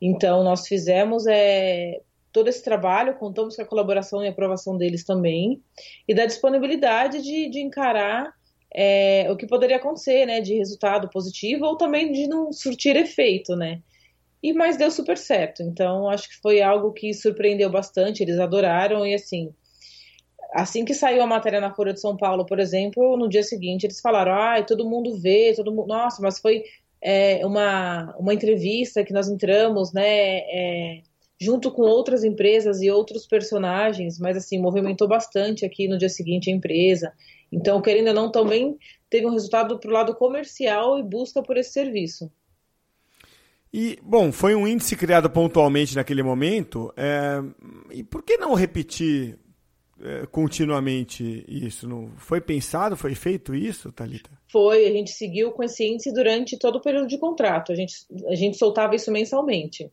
Então 0.00 0.44
nós 0.44 0.68
fizemos 0.68 1.26
é, 1.26 2.00
todo 2.32 2.48
esse 2.48 2.62
trabalho, 2.62 3.16
contamos 3.16 3.56
com 3.56 3.62
a 3.62 3.66
colaboração 3.66 4.24
e 4.24 4.28
aprovação 4.28 4.76
deles 4.76 5.04
também 5.04 5.60
e 6.06 6.14
da 6.14 6.26
disponibilidade 6.26 7.20
de, 7.22 7.48
de 7.48 7.60
encarar 7.60 8.32
é, 8.74 9.30
o 9.30 9.36
que 9.36 9.46
poderia 9.46 9.76
acontecer, 9.76 10.26
né, 10.26 10.40
de 10.40 10.54
resultado 10.54 11.08
positivo 11.08 11.64
ou 11.64 11.76
também 11.76 12.10
de 12.10 12.26
não 12.26 12.52
surtir 12.52 12.96
efeito, 12.96 13.54
né. 13.54 13.80
E 14.42 14.52
mas 14.52 14.76
deu 14.76 14.90
super 14.90 15.16
certo. 15.16 15.62
Então 15.62 16.08
acho 16.08 16.28
que 16.28 16.36
foi 16.42 16.60
algo 16.60 16.92
que 16.92 17.14
surpreendeu 17.14 17.70
bastante. 17.70 18.22
Eles 18.22 18.38
adoraram 18.38 19.06
e 19.06 19.14
assim, 19.14 19.54
assim 20.52 20.84
que 20.84 20.92
saiu 20.92 21.22
a 21.22 21.26
matéria 21.26 21.60
na 21.60 21.74
Folha 21.74 21.94
de 21.94 22.00
São 22.00 22.16
Paulo, 22.16 22.44
por 22.44 22.58
exemplo, 22.58 23.16
no 23.16 23.28
dia 23.28 23.42
seguinte 23.42 23.86
eles 23.86 24.00
falaram, 24.00 24.32
ah, 24.34 24.62
todo 24.62 24.88
mundo 24.88 25.16
vê, 25.18 25.54
todo 25.54 25.72
mundo, 25.72 25.86
nossa, 25.88 26.20
mas 26.20 26.40
foi 26.40 26.64
é, 27.00 27.46
uma 27.46 28.14
uma 28.18 28.34
entrevista 28.34 29.04
que 29.04 29.12
nós 29.12 29.28
entramos, 29.28 29.92
né, 29.92 30.38
é, 30.38 31.02
junto 31.40 31.70
com 31.70 31.82
outras 31.82 32.24
empresas 32.24 32.82
e 32.82 32.90
outros 32.90 33.26
personagens, 33.26 34.18
mas 34.18 34.36
assim 34.36 34.58
movimentou 34.58 35.08
bastante 35.08 35.64
aqui 35.64 35.88
no 35.88 35.98
dia 35.98 36.08
seguinte 36.08 36.50
a 36.50 36.52
empresa. 36.54 37.12
Então, 37.54 37.80
querendo 37.80 38.08
ou 38.08 38.14
não, 38.14 38.30
também 38.30 38.76
teve 39.08 39.26
um 39.26 39.30
resultado 39.30 39.78
para 39.78 39.88
o 39.88 39.92
lado 39.92 40.14
comercial 40.16 40.98
e 40.98 41.02
busca 41.04 41.40
por 41.40 41.56
esse 41.56 41.72
serviço. 41.72 42.30
E, 43.72 43.96
bom, 44.02 44.32
foi 44.32 44.56
um 44.56 44.66
índice 44.66 44.96
criado 44.96 45.30
pontualmente 45.30 45.94
naquele 45.94 46.22
momento. 46.22 46.92
É, 46.96 47.40
e 47.92 48.02
por 48.02 48.22
que 48.24 48.36
não 48.36 48.54
repetir 48.54 49.38
é, 50.00 50.26
continuamente 50.26 51.44
isso? 51.48 51.88
Não 51.88 52.12
foi 52.16 52.40
pensado, 52.40 52.96
foi 52.96 53.14
feito 53.14 53.54
isso, 53.54 53.92
Thalita? 53.92 54.30
Foi, 54.50 54.86
a 54.86 54.92
gente 54.92 55.12
seguiu 55.12 55.52
com 55.52 55.62
esse 55.62 55.84
índice 55.84 56.12
durante 56.12 56.58
todo 56.58 56.76
o 56.76 56.80
período 56.80 57.06
de 57.06 57.18
contrato. 57.18 57.70
A 57.70 57.74
gente, 57.76 57.94
a 58.26 58.34
gente 58.34 58.56
soltava 58.56 58.96
isso 58.96 59.12
mensalmente. 59.12 59.90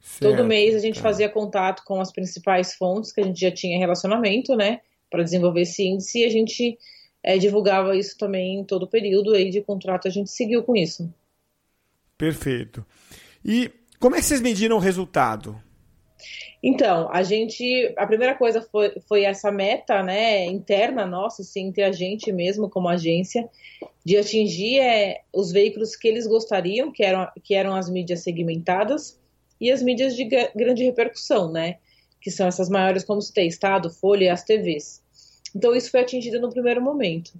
Certo, 0.00 0.36
todo 0.36 0.46
mês 0.46 0.74
a 0.74 0.80
gente 0.80 0.96
tá. 0.96 1.02
fazia 1.02 1.28
contato 1.28 1.84
com 1.84 2.00
as 2.00 2.12
principais 2.12 2.74
fontes 2.74 3.12
que 3.12 3.20
a 3.20 3.24
gente 3.24 3.40
já 3.40 3.52
tinha 3.52 3.78
relacionamento, 3.78 4.56
né? 4.56 4.80
Para 5.12 5.22
desenvolver 5.22 5.60
esse 5.60 5.84
índice 5.84 6.20
e 6.20 6.24
a 6.24 6.30
gente 6.30 6.78
é, 7.22 7.38
divulgava 7.38 7.94
isso 7.94 8.16
também 8.18 8.60
em 8.60 8.64
todo 8.64 8.84
o 8.84 8.88
período 8.88 9.32
aí 9.34 9.50
de 9.50 9.60
contrato, 9.60 10.08
a 10.08 10.10
gente 10.10 10.30
seguiu 10.30 10.62
com 10.62 10.74
isso. 10.74 11.12
Perfeito. 12.18 12.84
E 13.44 13.70
como 14.00 14.16
é 14.16 14.18
que 14.18 14.24
vocês 14.24 14.40
mediram 14.40 14.76
o 14.76 14.80
resultado? 14.80 15.60
Então, 16.62 17.08
a 17.12 17.22
gente, 17.24 17.92
a 17.96 18.06
primeira 18.06 18.34
coisa 18.36 18.62
foi, 18.62 18.92
foi 19.08 19.24
essa 19.24 19.50
meta, 19.50 20.02
né, 20.02 20.46
interna 20.46 21.04
nossa, 21.04 21.42
assim, 21.42 21.66
entre 21.66 21.82
a 21.82 21.90
gente 21.90 22.30
mesmo 22.32 22.70
como 22.70 22.88
agência, 22.88 23.48
de 24.04 24.16
atingir 24.16 24.78
é, 24.78 25.22
os 25.32 25.50
veículos 25.50 25.96
que 25.96 26.06
eles 26.06 26.26
gostariam, 26.26 26.92
que 26.92 27.02
eram, 27.02 27.28
que 27.42 27.54
eram 27.54 27.74
as 27.74 27.90
mídias 27.90 28.20
segmentadas 28.20 29.20
e 29.60 29.72
as 29.72 29.82
mídias 29.82 30.14
de 30.14 30.24
grande 30.24 30.84
repercussão, 30.84 31.50
né, 31.50 31.78
que 32.20 32.30
são 32.30 32.46
essas 32.46 32.68
maiores, 32.68 33.02
como 33.02 33.20
tem 33.32 33.48
Estado, 33.48 33.90
Folha 33.90 34.26
e 34.26 34.28
as 34.28 34.44
TVs. 34.44 35.01
Então, 35.54 35.74
isso 35.74 35.90
foi 35.90 36.00
atingido 36.00 36.40
no 36.40 36.50
primeiro 36.50 36.80
momento. 36.80 37.32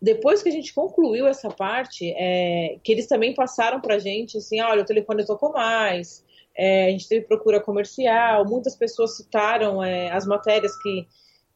Depois 0.00 0.42
que 0.42 0.48
a 0.48 0.52
gente 0.52 0.72
concluiu 0.72 1.26
essa 1.26 1.50
parte, 1.50 2.12
é, 2.16 2.78
que 2.84 2.92
eles 2.92 3.08
também 3.08 3.34
passaram 3.34 3.80
para 3.80 3.96
a 3.96 3.98
gente, 3.98 4.38
assim, 4.38 4.60
olha, 4.60 4.82
o 4.82 4.86
telefone 4.86 5.26
tocou 5.26 5.52
mais, 5.52 6.24
é, 6.56 6.86
a 6.86 6.90
gente 6.90 7.08
teve 7.08 7.26
procura 7.26 7.60
comercial, 7.60 8.44
muitas 8.44 8.76
pessoas 8.76 9.16
citaram 9.16 9.82
é, 9.82 10.10
as 10.10 10.26
matérias 10.26 10.76
que, 10.82 11.06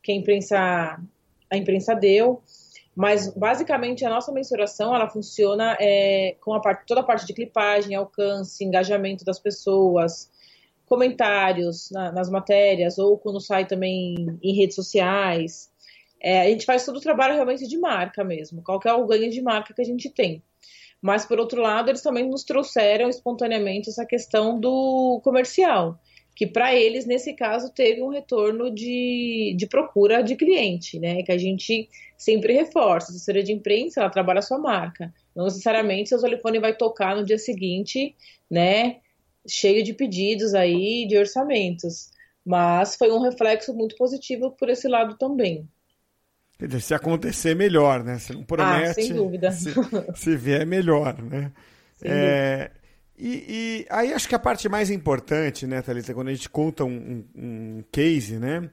que 0.03 0.13
a 0.13 0.15
imprensa, 0.15 1.01
a 1.51 1.57
imprensa 1.57 1.95
deu. 1.95 2.43
Mas 2.95 3.29
basicamente 3.29 4.05
a 4.05 4.11
nossa 4.11 4.31
mensuração 4.31 4.95
ela 4.95 5.09
funciona 5.09 5.77
é, 5.81 6.37
com 6.41 6.53
a 6.53 6.61
parte, 6.61 6.85
toda 6.87 7.01
a 7.01 7.05
parte 7.05 7.27
de 7.27 7.33
clipagem, 7.33 7.95
alcance, 7.95 8.63
engajamento 8.63 9.25
das 9.25 9.39
pessoas, 9.39 10.31
comentários 10.87 11.91
na, 11.91 12.13
nas 12.13 12.31
matérias 12.31 12.99
ou 12.99 13.19
quando 13.19 13.41
sai 13.41 13.67
também 13.67 14.39
em 14.43 14.55
redes 14.55 14.77
sociais. 14.77 15.71
É, 16.21 16.43
a 16.43 16.49
gente 16.49 16.65
faz 16.65 16.85
todo 16.85 16.97
o 16.97 17.01
trabalho 17.01 17.35
realmente 17.35 17.67
de 17.67 17.79
marca 17.79 18.23
mesmo, 18.23 18.63
qual 18.63 18.81
é 18.85 18.93
o 18.93 19.07
ganho 19.07 19.31
de 19.31 19.43
marca 19.43 19.75
que 19.75 19.83
a 19.83 19.85
gente 19.85 20.09
tem. 20.09 20.43
Mas, 21.03 21.27
por 21.27 21.41
outro 21.41 21.61
lado, 21.61 21.91
eles 21.91 22.01
também 22.01 22.29
nos 22.29 22.45
trouxeram 22.45 23.09
espontaneamente 23.09 23.91
essa 23.91 24.07
questão 24.07 24.61
do 24.61 25.21
comercial, 25.25 25.99
que 26.37 26.47
para 26.47 26.73
eles, 26.75 27.05
nesse 27.05 27.35
caso, 27.35 27.73
teve 27.75 28.01
um 28.01 28.09
retorno 28.09 28.71
de, 28.73 29.53
de 29.59 29.67
procura 29.67 30.23
de 30.23 30.37
cliente, 30.37 31.01
né? 31.01 31.25
Que 31.25 31.33
a 31.33 31.37
gente 31.39 31.89
sempre 32.17 32.53
reforça. 32.53 33.09
A 33.09 33.11
assessoria 33.11 33.43
de 33.43 33.53
imprensa, 33.53 34.01
ela 34.01 34.11
trabalha 34.11 34.39
a 34.39 34.43
sua 34.43 34.59
marca. 34.59 35.13
Não 35.35 35.45
necessariamente 35.45 36.11
seu 36.11 36.21
telefone 36.21 36.61
vai 36.61 36.75
tocar 36.75 37.17
no 37.17 37.25
dia 37.25 37.39
seguinte, 37.39 38.15
né? 38.49 38.99
Cheio 39.47 39.83
de 39.83 39.93
pedidos 39.93 40.55
aí, 40.55 41.07
de 41.07 41.17
orçamentos. 41.19 42.11
Mas 42.45 42.97
foi 42.97 43.11
um 43.11 43.21
reflexo 43.21 43.73
muito 43.75 43.97
positivo 43.97 44.51
por 44.53 44.69
esse 44.69 44.89
lado 44.89 45.17
também. 45.17 45.69
Se 46.81 46.95
acontecer, 46.95 47.57
melhor, 47.57 48.05
né? 48.05 48.19
Você 48.19 48.33
não 48.33 48.45
promete. 48.45 48.91
Ah, 48.91 48.95
sem 48.95 49.13
dúvida. 49.13 49.51
Se, 49.51 49.71
se 50.15 50.37
vier, 50.37 50.65
melhor, 50.65 51.21
né? 51.21 51.51
É, 52.05 52.71
e, 53.17 53.29
e, 53.49 53.87
aí 53.89 54.13
acho 54.13 54.29
que 54.29 54.35
a 54.35 54.39
parte 54.39 54.69
mais 54.69 54.91
importante, 54.91 55.67
né, 55.67 55.81
Thalita, 55.81 56.15
quando 56.15 56.29
a 56.29 56.35
gente 56.35 56.49
conta 56.49 56.85
um, 56.85 57.25
um, 57.35 57.85
case, 57.93 58.39
né? 58.39 58.69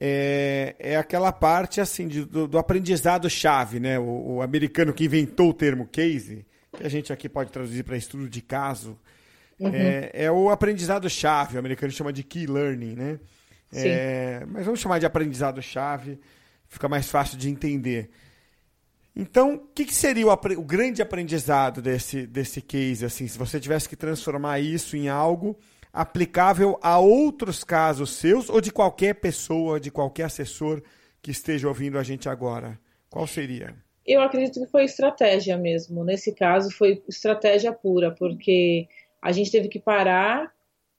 É, 0.00 0.74
é, 0.78 0.96
aquela 0.96 1.30
parte 1.30 1.80
assim 1.80 2.08
de, 2.08 2.24
do, 2.24 2.48
do 2.48 2.58
aprendizado-chave, 2.58 3.78
né? 3.78 3.98
O, 3.98 4.36
o, 4.36 4.42
americano 4.42 4.92
que 4.92 5.04
inventou 5.04 5.50
o 5.50 5.54
termo 5.54 5.86
case, 5.86 6.44
que 6.76 6.84
a 6.84 6.88
gente 6.88 7.12
aqui 7.12 7.28
pode 7.28 7.52
traduzir 7.52 7.84
para 7.84 7.96
estudo 7.96 8.28
de 8.28 8.40
caso, 8.40 8.98
uhum. 9.60 9.74
é, 9.74 10.10
é, 10.12 10.30
o 10.30 10.50
aprendizado-chave. 10.50 11.56
O 11.56 11.58
americano 11.58 11.92
chama 11.92 12.12
de 12.12 12.24
key 12.24 12.46
learning, 12.46 12.94
né? 12.94 13.20
É, 13.72 14.44
mas 14.48 14.64
vamos 14.64 14.80
chamar 14.80 14.98
de 14.98 15.06
aprendizado-chave 15.06 16.18
fica 16.70 16.88
mais 16.88 17.10
fácil 17.10 17.36
de 17.36 17.50
entender. 17.50 18.08
Então, 19.14 19.54
o 19.54 19.58
que, 19.74 19.84
que, 19.84 19.94
seria 19.94 20.26
o, 20.26 20.32
o, 20.32 20.64
grande 20.64 21.02
aprendizado 21.02 21.82
desse, 21.82 22.26
desse 22.26 22.62
case, 22.62 23.04
assim, 23.04 23.26
se 23.26 23.36
você 23.36 23.58
tivesse 23.58 23.88
que 23.88 23.96
transformar 23.96 24.60
isso 24.60 24.96
em 24.96 25.08
algo 25.08 25.58
aplicável 25.92 26.78
a 26.80 27.00
outros 27.00 27.64
casos 27.64 28.10
seus 28.10 28.48
ou 28.48 28.60
de 28.60 28.70
qualquer 28.70 29.14
pessoa, 29.16 29.80
de 29.80 29.90
qualquer 29.90 30.24
assessor 30.24 30.80
que 31.20 31.32
esteja 31.32 31.66
ouvindo 31.66 31.98
a 31.98 32.04
gente 32.04 32.28
agora? 32.28 32.78
Qual 33.10 33.26
seria? 33.26 33.74
Eu 34.06 34.22
acredito 34.22 34.60
que 34.60 34.70
foi 34.70 34.84
estratégia 34.84 35.58
mesmo. 35.58 36.04
Nesse 36.04 36.32
caso, 36.32 36.70
foi 36.70 37.02
estratégia 37.08 37.72
pura, 37.72 38.14
porque 38.14 38.88
a 39.20 39.32
gente 39.32 39.50
teve 39.50 39.68
que 39.68 39.78
parar 39.78 40.52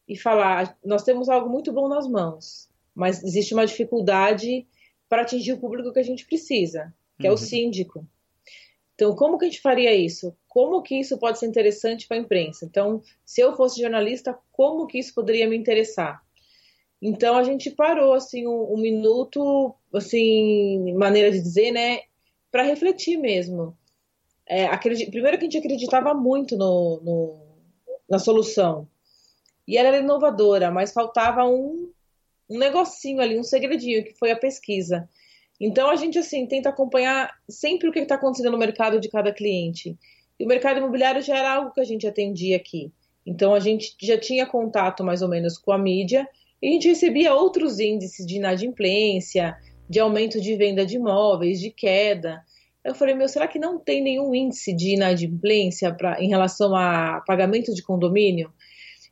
e 0.07 0.17
falar: 0.17 0.77
nós 0.83 1.03
temos 1.03 1.29
algo 1.29 1.49
muito 1.49 1.71
bom 1.71 1.87
nas 1.87 2.07
mãos, 2.07 2.69
mas 2.93 3.23
existe 3.23 3.53
uma 3.53 3.65
dificuldade 3.65 4.67
para 5.09 5.23
atingir 5.23 5.53
o 5.53 5.59
público 5.59 5.91
que 5.91 5.99
a 5.99 6.03
gente 6.03 6.25
precisa, 6.25 6.93
que 7.19 7.27
uhum. 7.27 7.33
é 7.33 7.35
o 7.35 7.39
uhum. 7.39 7.45
síndico. 7.45 8.07
Então, 8.95 9.15
como 9.15 9.37
que 9.37 9.45
a 9.45 9.47
gente 9.49 9.61
faria 9.61 9.95
isso? 9.95 10.35
Como 10.47 10.81
que 10.83 10.95
isso 10.99 11.17
pode 11.17 11.39
ser 11.39 11.47
interessante 11.47 12.07
para 12.07 12.17
a 12.17 12.19
imprensa? 12.19 12.65
Então, 12.65 13.01
se 13.25 13.41
eu 13.41 13.55
fosse 13.55 13.81
jornalista, 13.81 14.37
como 14.51 14.85
que 14.85 14.99
isso 14.99 15.13
poderia 15.15 15.47
me 15.47 15.57
interessar? 15.57 16.21
Então, 17.01 17.35
a 17.35 17.43
gente 17.43 17.71
parou, 17.71 18.13
assim, 18.13 18.45
um, 18.45 18.73
um 18.73 18.77
minuto, 18.77 19.73
assim, 19.91 20.93
maneira 20.93 21.31
de 21.31 21.41
dizer, 21.41 21.71
né, 21.71 22.01
para 22.51 22.61
refletir 22.61 23.17
mesmo. 23.17 23.75
É, 24.45 24.67
Primeiro 24.77 25.37
que 25.39 25.45
a 25.45 25.49
gente 25.49 25.57
acreditava 25.57 26.13
muito 26.13 26.55
no, 26.55 27.01
no, 27.01 27.50
na 28.11 28.19
solução. 28.19 28.87
E 29.65 29.77
ela 29.77 29.87
era 29.87 29.99
inovadora, 29.99 30.69
mas 30.69 30.91
faltava 30.91 31.45
um, 31.45 31.89
um 32.49 32.57
negocinho 32.57 33.21
ali, 33.21 33.39
um 33.39 33.43
segredinho, 33.43 34.03
que 34.03 34.13
foi 34.13 34.31
a 34.31 34.35
pesquisa. 34.35 35.07
Então 35.59 35.89
a 35.89 35.95
gente 35.95 36.19
assim 36.19 36.45
tenta 36.45 36.67
acompanhar 36.67 37.33
sempre 37.47 37.87
o 37.87 37.91
que 37.91 37.99
está 37.99 38.15
acontecendo 38.15 38.51
no 38.51 38.57
mercado 38.57 38.99
de 38.99 39.07
cada 39.07 39.31
cliente. 39.31 39.97
E 40.37 40.43
o 40.43 40.47
mercado 40.47 40.79
imobiliário 40.79 41.21
já 41.21 41.37
era 41.37 41.53
algo 41.53 41.71
que 41.71 41.79
a 41.79 41.85
gente 41.85 42.05
atendia 42.05 42.57
aqui. 42.57 42.91
Então 43.25 43.53
a 43.53 43.59
gente 43.59 43.95
já 44.01 44.17
tinha 44.17 44.45
contato 44.45 45.03
mais 45.03 45.21
ou 45.21 45.29
menos 45.29 45.57
com 45.57 45.71
a 45.71 45.77
mídia 45.77 46.27
e 46.61 46.67
a 46.67 46.71
gente 46.71 46.89
recebia 46.89 47.33
outros 47.33 47.79
índices 47.79 48.25
de 48.25 48.35
inadimplência, 48.35 49.55
de 49.87 49.99
aumento 49.99 50.41
de 50.41 50.55
venda 50.57 50.85
de 50.85 50.97
imóveis, 50.97 51.61
de 51.61 51.69
queda. 51.69 52.43
Eu 52.83 52.95
falei, 52.95 53.13
meu, 53.13 53.27
será 53.27 53.47
que 53.47 53.59
não 53.59 53.79
tem 53.79 54.01
nenhum 54.01 54.33
índice 54.33 54.75
de 54.75 54.95
inadimplência 54.95 55.93
pra, 55.93 56.21
em 56.21 56.29
relação 56.29 56.75
a 56.75 57.21
pagamento 57.25 57.73
de 57.73 57.83
condomínio? 57.83 58.51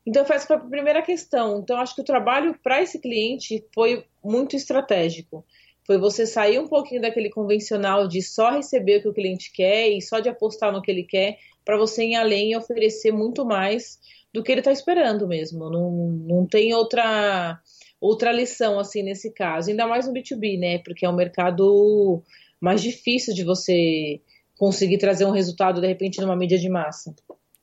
Então, 0.06 0.24
essa 0.24 0.48
foi 0.48 0.56
a 0.56 0.60
primeira 0.60 1.02
questão. 1.02 1.60
Então, 1.60 1.78
acho 1.78 1.94
que 1.94 2.02
o 2.02 2.06
trabalho 2.06 2.58
para 2.64 2.82
esse 2.82 3.00
cliente 3.00 3.64
foi 3.74 4.04
muito 4.24 4.56
estratégico. 4.56 5.46
Foi 5.86 5.98
você 6.00 6.26
sair 6.26 6.60
um 6.60 6.68
pouquinho 6.68 7.02
daquele 7.02 7.30
convencional 7.30 8.08
de 8.08 8.22
só 8.22 8.52
receber 8.52 8.98
o 8.98 9.02
que 9.04 9.10
o 9.10 9.14
cliente 9.14 9.52
quer 9.52 9.90
e 9.90 10.02
só 10.02 10.20
de 10.20 10.30
apostar 10.30 10.72
no 10.72 10.82
que 10.82 10.90
ele 10.90 11.04
quer, 11.04 11.38
para 11.64 11.78
você 11.78 12.06
ir 12.06 12.16
além 12.16 12.52
e 12.52 12.58
oferecer 12.58 13.12
muito 13.12 13.46
mais 13.46 14.00
do 14.34 14.44
que 14.44 14.52
ele 14.52 14.62
está 14.62 14.72
esperando 14.72 15.28
mesmo. 15.28 15.70
Não, 15.70 15.92
não 16.28 16.48
tem 16.48 16.74
outra, 16.74 17.60
outra 18.00 18.32
lição 18.32 18.80
assim 18.80 19.04
nesse 19.04 19.32
caso. 19.32 19.70
Ainda 19.70 19.88
mais 19.88 20.08
no 20.08 20.14
B2B, 20.14 20.60
né? 20.60 20.80
Porque 20.80 21.06
é 21.06 21.10
um 21.10 21.16
mercado 21.16 22.24
mais 22.60 22.82
difícil 22.82 23.34
de 23.34 23.44
você 23.44 24.22
conseguir 24.58 24.98
trazer 24.98 25.26
um 25.26 25.32
resultado 25.32 25.80
de 25.80 25.88
repente 25.88 26.20
numa 26.20 26.36
mídia 26.36 26.58
de 26.58 26.70
massa. 26.70 27.16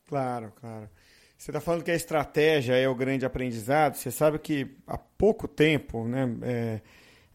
Claro, 0.09 0.53
claro. 0.61 0.89
Você 1.37 1.51
está 1.51 1.61
falando 1.61 1.85
que 1.85 1.91
a 1.91 1.95
estratégia 1.95 2.75
é 2.75 2.89
o 2.89 2.95
grande 2.95 3.27
aprendizado. 3.27 3.95
Você 3.95 4.11
sabe 4.11 4.39
que 4.39 4.67
há 4.87 4.97
pouco 4.97 5.47
tempo, 5.47 6.09
né, 6.09 6.35
é, 6.43 6.81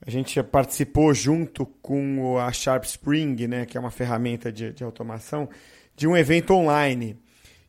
a 0.05 0.09
gente 0.09 0.41
participou 0.41 1.13
junto 1.13 1.65
com 1.81 2.39
a 2.39 2.51
Sharp 2.51 2.83
Spring, 2.85 3.47
né, 3.47 3.65
que 3.65 3.77
é 3.77 3.79
uma 3.79 3.91
ferramenta 3.91 4.51
de, 4.51 4.73
de 4.73 4.83
automação, 4.83 5.47
de 5.95 6.07
um 6.07 6.17
evento 6.17 6.53
online. 6.53 7.15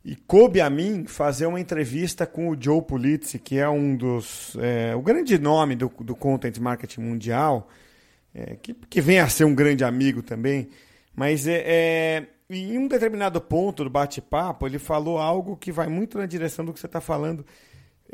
E 0.05 0.17
coube 0.17 0.61
a 0.61 0.71
mim 0.71 1.05
fazer 1.07 1.47
uma 1.47 1.61
entrevista 1.61 2.27
com 2.27 2.49
o 2.49 2.57
Joe 2.61 2.83
Pulitzi, 2.83 3.39
que 3.39 3.59
é 3.59 3.69
um 3.69 3.95
dos. 3.95 4.57
É, 4.59 4.97
o 4.97 5.03
grande 5.03 5.39
nome 5.39 5.77
do, 5.77 5.89
do 6.01 6.17
content 6.17 6.59
marketing 6.59 7.03
mundial, 7.03 7.69
é, 8.35 8.57
que, 8.57 8.75
que 8.75 9.01
vem 9.01 9.21
a 9.21 9.29
ser 9.29 9.45
um 9.45 9.55
grande 9.55 9.85
amigo 9.85 10.23
também. 10.23 10.69
Mas 11.15 11.47
é, 11.47 11.63
é 11.65 12.27
em 12.49 12.79
um 12.79 12.89
determinado 12.89 13.41
ponto 13.41 13.85
do 13.85 13.91
bate-papo, 13.91 14.67
ele 14.67 14.79
falou 14.79 15.19
algo 15.19 15.57
que 15.57 15.73
vai 15.73 15.89
muito 15.89 16.19
na 16.19 16.27
direção 16.27 16.65
do 16.65 16.73
que 16.73 16.81
você 16.81 16.87
está 16.87 17.01
falando, 17.01 17.45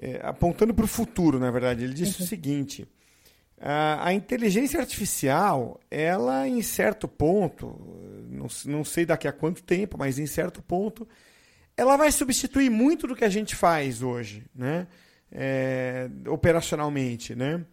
é, 0.01 0.21
apontando 0.23 0.73
para 0.73 0.85
o 0.85 0.89
futuro, 0.89 1.39
na 1.39 1.51
verdade. 1.51 1.85
Ele 1.85 1.95
disse 1.95 2.21
uhum. 2.21 2.25
o 2.25 2.29
seguinte: 2.29 2.89
a, 3.61 4.09
a, 4.09 4.13
inteligência 4.13 4.81
artificial, 4.81 5.81
ela, 5.91 6.47
em 6.47 6.63
certo 6.63 7.09
ponto, 7.09 7.77
não, 8.29 8.47
não 8.67 8.85
sei 8.85 9.05
daqui 9.05 9.27
a 9.27 9.33
quanto 9.33 9.63
tempo, 9.63 9.99
mas 9.99 10.19
em 10.19 10.27
certo 10.27 10.63
ponto, 10.63 11.07
ela 11.77 11.97
vai 11.97 12.13
substituir 12.13 12.71
muito 12.71 13.07
do 13.07 13.17
que 13.17 13.25
a 13.25 13.29
gente 13.29 13.57
faz 13.57 14.03
hoje, 14.03 14.45
né? 14.55 14.87
É, 15.31 16.09
operacionalmente, 16.27 17.35
né? 17.35 17.65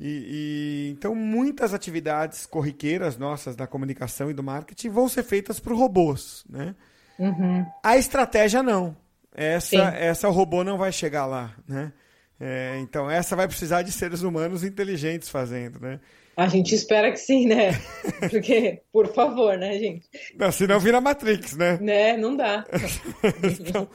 E, 0.00 0.86
e, 0.86 0.90
então 0.92 1.12
muitas 1.12 1.74
atividades 1.74 2.46
corriqueiras 2.46 3.16
nossas 3.16 3.56
da 3.56 3.66
comunicação 3.66 4.30
e 4.30 4.34
do 4.34 4.44
marketing 4.44 4.90
vão 4.90 5.08
ser 5.08 5.24
feitas 5.24 5.58
por 5.58 5.74
robôs, 5.74 6.44
né? 6.48 6.76
Uhum. 7.18 7.66
A 7.82 7.96
estratégia 7.96 8.62
não. 8.62 8.96
Essa, 9.34 9.76
essa 9.76 10.28
o 10.28 10.32
robô 10.32 10.62
não 10.62 10.78
vai 10.78 10.92
chegar 10.92 11.26
lá, 11.26 11.52
né? 11.66 11.92
É, 12.40 12.78
então 12.80 13.10
essa 13.10 13.34
vai 13.34 13.48
precisar 13.48 13.82
de 13.82 13.90
seres 13.90 14.22
humanos 14.22 14.62
inteligentes 14.62 15.28
fazendo, 15.28 15.80
né? 15.80 15.98
A 16.36 16.46
gente 16.46 16.72
espera 16.72 17.10
que 17.10 17.16
sim, 17.18 17.48
né? 17.48 17.72
Porque, 18.30 18.80
por 18.92 19.12
favor, 19.12 19.58
né, 19.58 19.76
gente? 19.76 20.06
Não, 20.36 20.52
senão 20.52 20.78
vira 20.78 21.00
Matrix, 21.00 21.56
né? 21.56 21.76
Né, 21.80 22.16
não 22.16 22.36
dá. 22.36 22.64
então, 23.58 23.88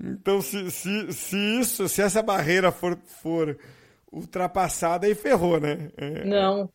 então 0.00 0.40
se, 0.40 0.70
se, 0.70 1.12
se 1.12 1.36
isso, 1.60 1.88
se 1.88 2.00
essa 2.00 2.22
barreira 2.22 2.70
for, 2.70 2.96
for 3.20 3.58
ultrapassada 4.12 5.08
e 5.08 5.14
ferrou, 5.14 5.60
né? 5.60 5.90
É... 5.96 6.24
Não. 6.24 6.68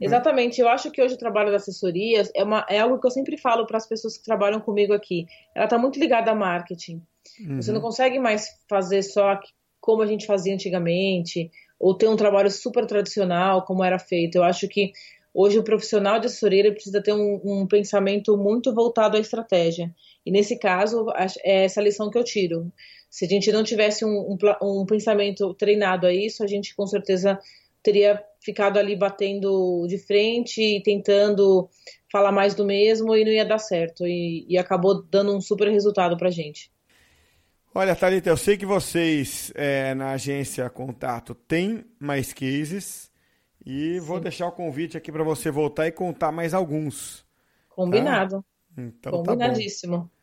Exatamente, 0.00 0.60
eu 0.60 0.68
acho 0.68 0.92
que 0.92 1.02
hoje 1.02 1.14
o 1.14 1.18
trabalho 1.18 1.50
da 1.50 1.56
assessoria 1.56 2.22
é, 2.32 2.44
uma, 2.44 2.64
é 2.68 2.78
algo 2.78 3.00
que 3.00 3.06
eu 3.06 3.10
sempre 3.10 3.36
falo 3.36 3.66
para 3.66 3.78
as 3.78 3.88
pessoas 3.88 4.16
que 4.16 4.22
trabalham 4.22 4.60
comigo 4.60 4.92
aqui. 4.92 5.26
Ela 5.54 5.64
está 5.64 5.76
muito 5.76 5.98
ligada 5.98 6.30
a 6.30 6.36
marketing. 6.36 7.02
Uhum. 7.40 7.60
Você 7.60 7.72
não 7.72 7.80
consegue 7.80 8.18
mais 8.20 8.46
fazer 8.68 9.02
só 9.02 9.40
como 9.80 10.02
a 10.02 10.06
gente 10.06 10.24
fazia 10.24 10.54
antigamente, 10.54 11.50
ou 11.80 11.96
ter 11.96 12.08
um 12.08 12.16
trabalho 12.16 12.50
super 12.50 12.86
tradicional, 12.86 13.64
como 13.64 13.82
era 13.82 13.98
feito. 13.98 14.36
Eu 14.36 14.44
acho 14.44 14.68
que 14.68 14.92
hoje 15.34 15.58
o 15.58 15.64
profissional 15.64 16.20
de 16.20 16.26
assessoria 16.26 16.72
precisa 16.72 17.02
ter 17.02 17.12
um, 17.12 17.40
um 17.44 17.66
pensamento 17.66 18.36
muito 18.36 18.74
voltado 18.74 19.16
à 19.16 19.20
estratégia. 19.20 19.92
E 20.24 20.30
nesse 20.30 20.58
caso, 20.58 21.06
é 21.44 21.64
essa 21.64 21.80
lição 21.80 22.10
que 22.10 22.18
eu 22.18 22.24
tiro. 22.24 22.72
Se 23.10 23.24
a 23.24 23.28
gente 23.28 23.50
não 23.50 23.64
tivesse 23.64 24.04
um, 24.04 24.36
um, 24.62 24.80
um 24.82 24.86
pensamento 24.86 25.54
treinado 25.54 26.06
a 26.06 26.12
isso, 26.12 26.42
a 26.42 26.46
gente 26.46 26.74
com 26.74 26.86
certeza 26.86 27.38
teria 27.82 28.22
ficado 28.40 28.78
ali 28.78 28.96
batendo 28.96 29.86
de 29.88 29.98
frente 29.98 30.60
e 30.60 30.82
tentando 30.82 31.68
falar 32.10 32.32
mais 32.32 32.54
do 32.54 32.64
mesmo 32.64 33.14
e 33.14 33.24
não 33.24 33.32
ia 33.32 33.44
dar 33.44 33.58
certo. 33.58 34.06
E, 34.06 34.44
e 34.48 34.58
acabou 34.58 35.02
dando 35.02 35.34
um 35.34 35.40
super 35.40 35.68
resultado 35.68 36.16
pra 36.16 36.30
gente. 36.30 36.70
Olha, 37.74 37.94
Thalita, 37.94 38.30
eu 38.30 38.36
sei 38.36 38.56
que 38.56 38.66
vocês 38.66 39.52
é, 39.54 39.94
na 39.94 40.12
agência 40.12 40.68
Contato 40.68 41.34
têm 41.34 41.84
mais 41.98 42.32
cases 42.32 43.10
e 43.64 43.94
Sim. 43.94 44.00
vou 44.00 44.18
deixar 44.18 44.48
o 44.48 44.52
convite 44.52 44.96
aqui 44.96 45.12
para 45.12 45.22
você 45.22 45.50
voltar 45.50 45.86
e 45.86 45.92
contar 45.92 46.32
mais 46.32 46.54
alguns. 46.54 47.24
Combinado. 47.68 48.44
Tá? 48.74 48.82
Então, 48.82 49.12
Combinadíssimo. 49.12 49.98
Tá 49.98 50.17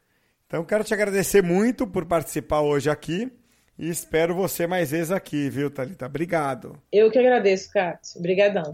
então, 0.55 0.63
quero 0.63 0.85
te 0.85 0.93
agradecer 0.93 1.43
muito 1.43 1.85
por 1.85 2.05
participar 2.05 2.61
hoje 2.61 2.89
aqui 2.89 3.29
e 3.77 3.89
espero 3.89 4.33
você 4.33 4.65
mais 4.65 4.91
vezes 4.91 5.11
aqui, 5.11 5.49
viu, 5.49 5.69
Thalita? 5.69 6.05
Obrigado. 6.05 6.77
Eu 6.89 7.11
que 7.11 7.19
agradeço, 7.19 7.69
Cássio. 7.73 8.19
Obrigadão. 8.19 8.71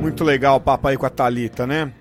Muito 0.00 0.22
legal 0.22 0.58
o 0.58 0.60
papo 0.60 0.86
aí 0.86 0.96
com 0.96 1.06
a 1.06 1.10
Thalita, 1.10 1.66
né? 1.66 1.92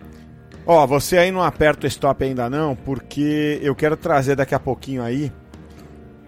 Ó, 0.68 0.86
você 0.86 1.18
aí 1.18 1.32
não 1.32 1.42
aperta 1.42 1.88
o 1.88 1.90
stop 1.90 2.24
ainda 2.24 2.48
não, 2.48 2.76
porque 2.76 3.60
eu 3.64 3.74
quero 3.74 3.98
trazer 3.98 4.36
daqui 4.36 4.54
a 4.54 4.60
pouquinho 4.60 5.02
aí 5.02 5.32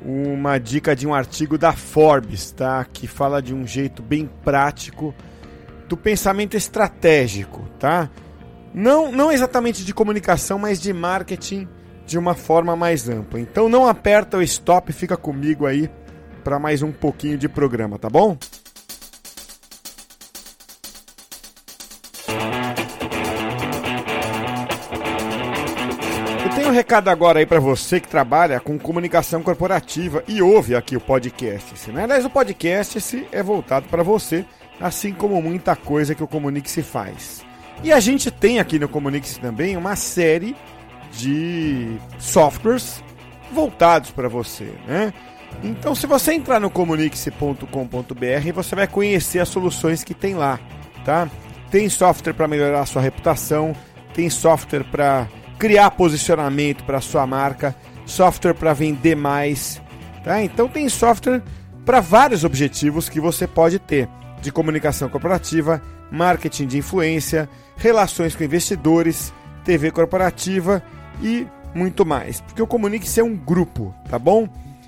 uma 0.04 0.58
dica 0.58 0.96
de 0.96 1.08
um 1.08 1.14
artigo 1.14 1.58
da 1.58 1.74
Forbes, 1.74 2.52
tá? 2.52 2.86
Que 2.86 3.08
fala 3.08 3.42
de 3.42 3.54
um 3.54 3.66
jeito 3.66 4.02
bem 4.02 4.30
prático 4.44 5.14
do 5.88 5.96
pensamento 5.96 6.58
estratégico, 6.58 7.68
tá? 7.80 8.10
Não, 8.74 9.12
não 9.12 9.32
exatamente 9.32 9.86
de 9.86 9.94
comunicação, 9.94 10.60
mas 10.60 10.82
de 10.82 10.92
marketing 10.92 11.68
de 12.06 12.18
uma 12.18 12.36
forma 12.36 12.76
mais 12.76 13.10
ampla. 13.10 13.40
Então 13.40 13.70
não 13.70 13.88
aperta 13.88 14.38
o 14.38 14.42
stop, 14.42 14.92
fica 14.92 15.16
comigo 15.18 15.66
aí 15.66 15.90
para 16.44 16.60
mais 16.60 16.84
um 16.84 16.92
pouquinho 16.92 17.38
de 17.38 17.50
programa, 17.50 17.98
tá 17.98 18.10
bom? 18.10 18.38
Recado 26.76 27.08
agora 27.08 27.40
aí 27.40 27.46
para 27.46 27.60
você 27.60 28.02
que 28.02 28.08
trabalha 28.08 28.60
com 28.60 28.78
comunicação 28.78 29.42
corporativa 29.42 30.22
e 30.28 30.42
ouve 30.42 30.76
aqui 30.76 30.98
o 30.98 31.00
podcast. 31.00 31.90
Né? 31.90 32.04
Aliás, 32.04 32.26
o 32.26 32.30
podcast 32.30 33.26
é 33.32 33.42
voltado 33.42 33.88
para 33.88 34.04
você 34.04 34.46
assim 34.80 35.14
como 35.14 35.42
muita 35.42 35.74
coisa 35.74 36.14
que 36.14 36.24
o 36.24 36.28
Comunique 36.28 36.70
se 36.70 36.84
faz. 36.84 37.46
E 37.82 37.94
a 37.94 38.00
gente 38.02 38.30
tem 38.30 38.60
aqui 38.60 38.78
no 38.78 38.90
Comunique-se 38.90 39.40
também 39.40 39.78
uma 39.78 39.96
série 39.96 40.54
de 41.14 41.96
softwares 42.20 43.02
voltados 43.54 44.12
para 44.12 44.28
você, 44.28 44.74
né? 44.86 45.14
Então, 45.64 45.96
se 45.96 46.06
você 46.06 46.34
entrar 46.34 46.60
no 46.60 46.70
comunique-se.com.br, 46.70 48.54
você 48.54 48.76
vai 48.76 48.88
conhecer 48.88 49.40
as 49.40 49.48
soluções 49.48 50.04
que 50.04 50.14
tem 50.14 50.36
lá, 50.36 50.60
tá? 51.06 51.30
Tem 51.72 51.88
software 51.88 52.34
para 52.34 52.50
melhorar 52.50 52.82
a 52.82 52.86
sua 52.86 53.02
reputação, 53.02 53.74
tem 54.14 54.30
software 54.30 54.84
para 54.84 55.30
criar 55.58 55.92
posicionamento 55.92 56.84
para 56.84 57.02
sua 57.02 57.26
marca, 57.26 57.76
software 58.06 58.54
para 58.54 58.74
vender 58.74 59.16
mais, 59.16 59.82
tá? 60.24 60.42
Então 60.42 60.68
tem 60.68 60.88
software 60.90 61.42
para 61.86 62.02
vários 62.02 62.44
objetivos 62.44 63.10
que 63.10 63.20
você 63.20 63.48
pode 63.48 63.80
ter 63.80 64.10
de 64.42 64.52
comunicação 64.52 65.10
corporativa, 65.10 65.82
marketing 66.12 66.68
de 66.68 66.78
influência, 66.78 67.50
relações 67.78 68.36
com 68.36 68.44
investidores, 68.44 69.34
TV 69.64 69.92
corporativa 69.92 70.84
e 71.22 71.48
muito 71.74 72.06
mais. 72.06 72.42
Porque 72.42 72.62
o 72.62 72.68
Comunique-se 72.68 73.20
é 73.20 73.24
um 73.24 73.36
grupo, 73.36 73.94
tá 74.10 74.18
bom? 74.18 74.48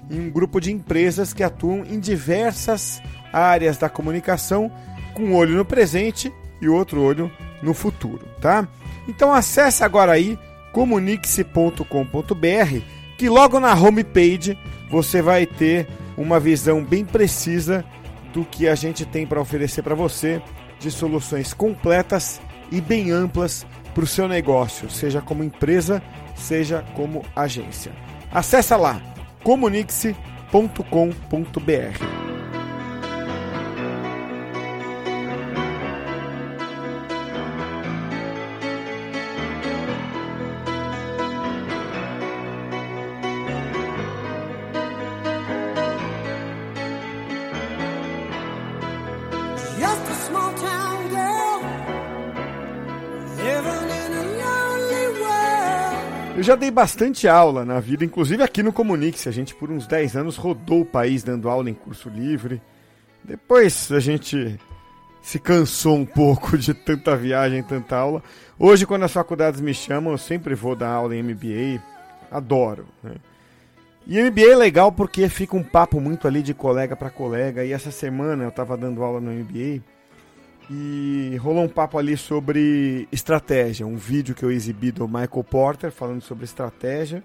Um 0.10 0.30
grupo 0.30 0.62
de 0.62 0.72
empresas 0.72 1.34
que 1.34 1.44
atuam 1.44 1.84
em 1.86 2.00
diversas 2.00 3.02
áreas 3.34 3.78
da 3.78 3.90
comunicação, 3.90 4.72
com 5.14 5.24
um 5.24 5.36
olho 5.36 5.56
no 5.56 5.66
presente 5.66 6.32
e 6.62 6.70
outro 6.70 7.02
olho 7.02 7.32
no 7.62 7.74
futuro, 7.74 8.26
tá? 8.40 8.68
Então 9.08 9.34
acesse 9.34 9.84
agora 9.84 10.12
aí 10.12 10.38
comunique-se.com.br 10.78 12.82
que 13.18 13.28
logo 13.28 13.60
na 13.60 13.74
homepage 13.74 14.56
você 14.92 15.24
vai 15.24 15.48
ter 15.48 15.88
uma 16.16 16.40
visão 16.40 16.86
bem 16.86 17.04
precisa 17.04 17.84
do 18.32 18.46
que 18.46 18.68
a 18.68 18.76
gente 18.76 19.04
tem 19.04 19.26
para 19.26 19.42
oferecer 19.42 19.82
para 19.82 19.96
você 19.96 20.40
de 20.80 20.92
soluções 20.92 21.52
completas 21.52 22.40
e 22.72 22.80
bem 22.80 23.10
amplas 23.10 23.66
para 23.96 24.04
o 24.04 24.08
seu 24.08 24.28
negócio, 24.28 24.88
seja 24.88 25.20
como 25.20 25.44
empresa, 25.44 26.00
seja 26.36 26.86
como 26.96 27.26
agência. 27.36 27.92
Acesse 28.32 28.76
lá 28.76 29.02
comunique-se.com.br. 29.44 32.27
já 56.44 56.56
dei 56.56 56.70
bastante 56.70 57.28
aula 57.28 57.66
na 57.66 57.80
vida, 57.80 58.06
inclusive 58.06 58.44
aqui 58.44 58.62
no 58.62 58.72
Comunique-se. 58.72 59.28
A 59.28 59.32
gente, 59.32 59.56
por 59.56 59.72
uns 59.72 59.88
10 59.88 60.18
anos, 60.18 60.38
rodou 60.38 60.82
o 60.82 60.86
país 60.86 61.24
dando 61.24 61.50
aula 61.50 61.70
em 61.70 61.74
curso 61.74 62.10
livre. 62.10 62.62
Depois 63.24 63.92
a 63.92 64.00
gente 64.00 64.60
se 65.22 65.40
cansou 65.40 65.96
um 65.96 66.06
pouco 66.06 66.58
de 66.58 66.74
tanta 66.74 67.16
viagem, 67.16 67.64
tanta 67.64 67.98
aula. 67.98 68.22
Hoje, 68.60 68.86
quando 68.86 69.04
as 69.04 69.12
faculdades 69.12 69.60
me 69.60 69.74
chamam, 69.74 70.14
eu 70.14 70.18
sempre 70.18 70.54
vou 70.54 70.76
dar 70.76 70.90
aula 70.90 71.16
em 71.16 71.24
MBA. 71.24 71.82
Adoro. 72.30 72.86
Né? 73.02 73.16
E 74.06 74.22
MBA 74.22 74.52
é 74.52 74.56
legal 74.56 74.92
porque 74.92 75.28
fica 75.28 75.56
um 75.56 75.64
papo 75.64 76.00
muito 76.00 76.28
ali 76.28 76.44
de 76.44 76.54
colega 76.54 76.96
para 76.96 77.10
colega. 77.10 77.66
E 77.66 77.72
essa 77.72 77.92
semana 77.92 78.44
eu 78.44 78.50
estava 78.50 78.78
dando 78.78 79.04
aula 79.04 79.20
no 79.20 79.32
MBA 79.32 79.82
e 80.70 81.38
rolou 81.38 81.64
um 81.64 81.70
papo 81.70 81.98
ali 81.98 82.18
sobre 82.18 83.08
estratégia, 83.12 83.88
um 83.88 83.96
vídeo 83.96 84.36
que 84.36 84.44
eu 84.44 84.52
exibi 84.52 84.92
do 84.92 85.08
Michael 85.08 85.44
Porter 85.44 85.92
falando 85.92 86.22
sobre 86.22 86.46
estratégia. 86.46 87.24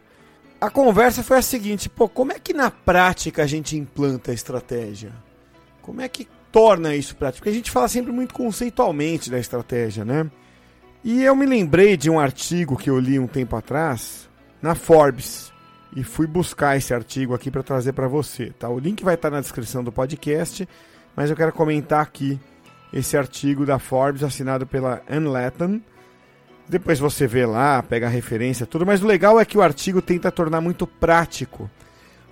A 0.61 0.70
conversa 0.70 1.22
foi 1.22 1.38
a 1.38 1.42
seguinte: 1.42 1.88
pô, 1.88 2.09
como 2.09 2.33
é 2.33 2.38
que 2.38 2.55
na 2.55 2.70
prática 2.70 3.42
a 3.42 3.46
gente 3.46 3.76
implanta 3.76 4.31
a 4.31 4.35
estratégia? 4.35 5.12
Como 5.81 6.00
é 6.00 6.09
que 6.09 6.28
torna 6.52 6.94
isso 6.94 7.16
prático? 7.16 7.40
Porque 7.40 7.50
a 7.50 7.55
gente 7.55 7.70
fala 7.70 7.88
sempre 7.88 8.12
muito 8.12 8.33
conceitualmente 8.33 9.28
da 9.28 9.38
estratégia, 9.38 10.05
né? 10.05 10.31
E 11.02 11.24
eu 11.24 11.35
me 11.35 11.46
lembrei 11.46 11.96
de 11.96 12.09
um 12.09 12.20
artigo 12.20 12.76
que 12.76 12.88
eu 12.88 12.98
li 13.00 13.18
um 13.18 13.26
tempo 13.26 13.57
atrás 13.57 14.28
na 14.61 14.76
Forbes 14.76 15.52
e 15.96 16.05
fui 16.05 16.28
buscar 16.28 16.76
esse 16.76 16.94
artigo 16.94 17.35
aqui 17.35 17.50
para 17.50 17.64
trazer 17.64 17.92
para 17.92 18.07
você, 18.07 18.52
tá? 18.57 18.68
O 18.68 18.78
link 18.78 19.02
vai 19.02 19.14
estar 19.14 19.31
na 19.31 19.40
descrição 19.40 19.83
do 19.83 19.90
podcast, 19.90 20.68
mas 21.16 21.28
eu 21.28 21.35
quero 21.35 21.52
comentar 21.52 22.00
aqui 22.00 22.38
esse 22.92 23.16
artigo 23.16 23.64
da 23.64 23.78
Forbes 23.78 24.22
assinado 24.22 24.66
pela 24.66 25.02
Latham. 25.09 25.81
Depois 26.68 26.98
você 26.98 27.26
vê 27.26 27.44
lá, 27.44 27.83
pega 27.83 28.07
a 28.07 28.11
referência, 28.11 28.66
tudo, 28.66 28.87
mas 28.87 29.02
o 29.02 29.07
legal 29.07 29.40
é 29.40 29.44
que 29.44 29.59
o 29.59 29.62
artigo 29.62 30.00
tenta 30.00 30.31
tornar 30.31 30.61
muito 30.61 30.87
prático 30.87 31.70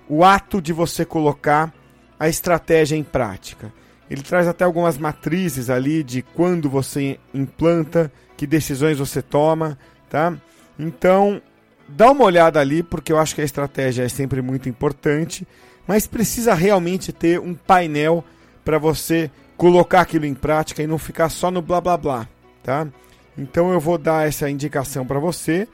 o 0.08 0.24
ato 0.24 0.60
de 0.60 0.72
você 0.72 1.04
colocar 1.04 1.72
a 2.18 2.28
estratégia 2.28 2.96
em 2.96 3.02
prática. 3.02 3.72
Ele 4.10 4.22
traz 4.22 4.48
até 4.48 4.64
algumas 4.64 4.98
matrizes 4.98 5.70
ali 5.70 6.02
de 6.02 6.20
quando 6.20 6.68
você 6.68 7.18
implanta, 7.32 8.12
que 8.36 8.44
decisões 8.46 8.98
você 8.98 9.22
toma, 9.22 9.78
tá? 10.08 10.36
Então, 10.76 11.40
dá 11.88 12.10
uma 12.10 12.24
olhada 12.24 12.58
ali, 12.58 12.82
porque 12.82 13.12
eu 13.12 13.18
acho 13.18 13.36
que 13.36 13.40
a 13.40 13.44
estratégia 13.44 14.02
é 14.02 14.08
sempre 14.08 14.42
muito 14.42 14.68
importante, 14.68 15.46
mas 15.86 16.08
precisa 16.08 16.54
realmente 16.54 17.12
ter 17.12 17.38
um 17.38 17.54
painel 17.54 18.24
para 18.64 18.78
você 18.78 19.30
colocar 19.60 20.00
aquilo 20.00 20.24
em 20.24 20.32
prática 20.32 20.82
e 20.82 20.86
não 20.86 20.96
ficar 20.96 21.28
só 21.28 21.50
no 21.50 21.60
blá 21.60 21.82
blá 21.82 21.94
blá, 21.94 22.26
tá? 22.62 22.88
Então 23.36 23.70
eu 23.70 23.78
vou 23.78 23.98
dar 23.98 24.26
essa 24.26 24.48
indicação 24.48 25.06
para 25.06 25.18
você. 25.18 25.68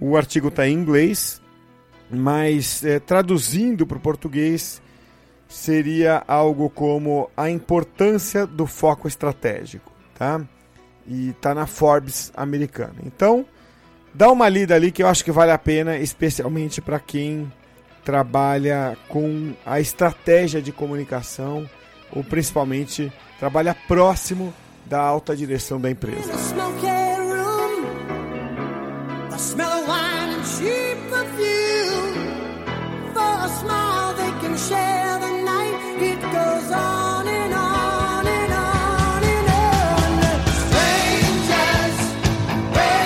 O 0.00 0.16
artigo 0.16 0.48
está 0.48 0.66
em 0.66 0.72
inglês, 0.72 1.40
mas 2.10 2.84
é, 2.84 2.98
traduzindo 2.98 3.86
para 3.86 3.98
o 3.98 4.00
português 4.00 4.82
seria 5.48 6.24
algo 6.26 6.68
como 6.68 7.30
a 7.36 7.48
importância 7.48 8.48
do 8.48 8.66
foco 8.66 9.06
estratégico, 9.06 9.92
tá? 10.18 10.40
E 11.06 11.28
está 11.28 11.54
na 11.54 11.68
Forbes 11.68 12.32
americana. 12.36 12.96
Então, 13.06 13.46
dá 14.12 14.28
uma 14.28 14.48
lida 14.48 14.74
ali 14.74 14.90
que 14.90 15.04
eu 15.04 15.06
acho 15.06 15.24
que 15.24 15.30
vale 15.30 15.52
a 15.52 15.58
pena, 15.58 15.96
especialmente 15.98 16.80
para 16.80 16.98
quem 16.98 17.50
trabalha 18.04 18.98
com 19.06 19.52
a 19.64 19.78
estratégia 19.78 20.60
de 20.60 20.72
comunicação 20.72 21.70
ou 22.12 22.24
principalmente 22.24 23.12
trabalha 23.38 23.74
próximo 23.86 24.52
da 24.86 25.00
alta 25.00 25.36
direção 25.36 25.80
da 25.80 25.90
empresa. 25.90 26.30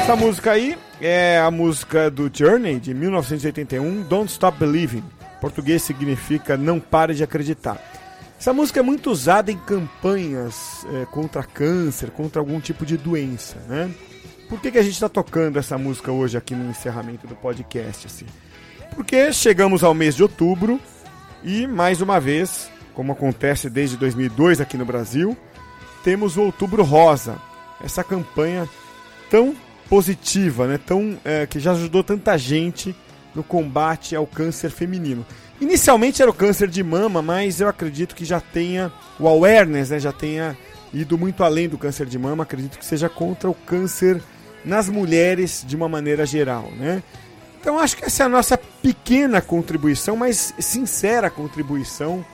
Essa 0.05 0.17
música 0.17 0.53
aí 0.53 0.77
é 1.01 1.39
a 1.39 1.51
música 1.51 2.11
do 2.11 2.31
Journey 2.33 2.79
de 2.79 2.95
1981, 2.95 4.03
Don't 4.03 4.31
Stop 4.31 4.59
Believing. 4.59 4.99
Em 4.99 5.41
português 5.41 5.83
significa 5.83 6.57
Não 6.57 6.79
Pare 6.79 7.15
de 7.15 7.25
Acreditar. 7.25 7.81
Essa 8.39 8.53
música 8.53 8.81
é 8.81 8.83
muito 8.83 9.11
usada 9.11 9.51
em 9.51 9.57
campanhas 9.57 10.87
é, 10.93 11.07
contra 11.07 11.43
câncer, 11.43 12.11
contra 12.11 12.41
algum 12.41 12.61
tipo 12.61 12.85
de 12.85 12.97
doença, 12.97 13.57
né? 13.69 13.91
Por 14.49 14.61
que, 14.61 14.71
que 14.71 14.79
a 14.79 14.83
gente 14.83 14.93
está 14.93 15.09
tocando 15.09 15.59
essa 15.59 15.79
música 15.79 16.13
hoje 16.13 16.37
aqui 16.37 16.55
no 16.55 16.69
encerramento 16.71 17.27
do 17.27 17.35
podcast? 17.35 18.07
Assim? 18.07 18.27
Porque 18.95 19.33
chegamos 19.33 19.83
ao 19.83 19.95
mês 19.95 20.15
de 20.15 20.23
outubro 20.23 20.79
e, 21.43 21.67
mais 21.67 22.01
uma 22.01 22.21
vez, 22.21 22.71
como 22.95 23.13
acontece 23.13 23.69
desde 23.69 23.97
2002 23.97 24.61
aqui 24.61 24.77
no 24.77 24.85
Brasil, 24.85 25.37
temos 26.03 26.37
o 26.37 26.43
Outubro 26.43 26.83
Rosa, 26.83 27.37
essa 27.83 28.05
campanha 28.05 28.69
tão 29.31 29.55
positiva, 29.89 30.67
né? 30.67 30.79
tão, 30.79 31.19
é, 31.25 31.47
que 31.47 31.59
já 31.59 31.73
ajudou 31.73 32.05
tanta 32.05 32.37
gente 32.39 32.95
no 33.35 33.43
combate 33.43 34.15
ao 34.15 34.27
câncer 34.27 34.71
feminino. 34.71 35.27
Inicialmente 35.61 36.21
era 36.21 36.31
o 36.31 36.35
câncer 36.35 36.69
de 36.69 36.83
mama, 36.83 37.23
mas 37.23 37.61
eu 37.61 37.69
acredito 37.69 38.15
que 38.15 38.25
já 38.25 38.41
tenha 38.41 38.93
o 39.19 39.29
awareness, 39.29 39.91
né, 39.91 39.99
já 39.99 40.13
tenha 40.13 40.57
ido 40.93 41.17
muito 41.17 41.45
além 41.45 41.69
do 41.69 41.79
câncer 41.79 42.07
de 42.07 42.19
mama. 42.19 42.43
Acredito 42.43 42.79
que 42.79 42.85
seja 42.85 43.09
contra 43.09 43.49
o 43.49 43.55
câncer 43.55 44.21
nas 44.65 44.89
mulheres 44.89 45.65
de 45.67 45.77
uma 45.77 45.89
maneira 45.89 46.25
geral, 46.25 46.71
né? 46.77 47.03
Então 47.61 47.79
acho 47.79 47.97
que 47.97 48.05
essa 48.05 48.23
é 48.23 48.27
a 48.27 48.29
nossa 48.29 48.59
pequena 48.59 49.41
contribuição, 49.41 50.17
mas 50.17 50.55
sincera 50.59 51.31
contribuição 51.31 52.25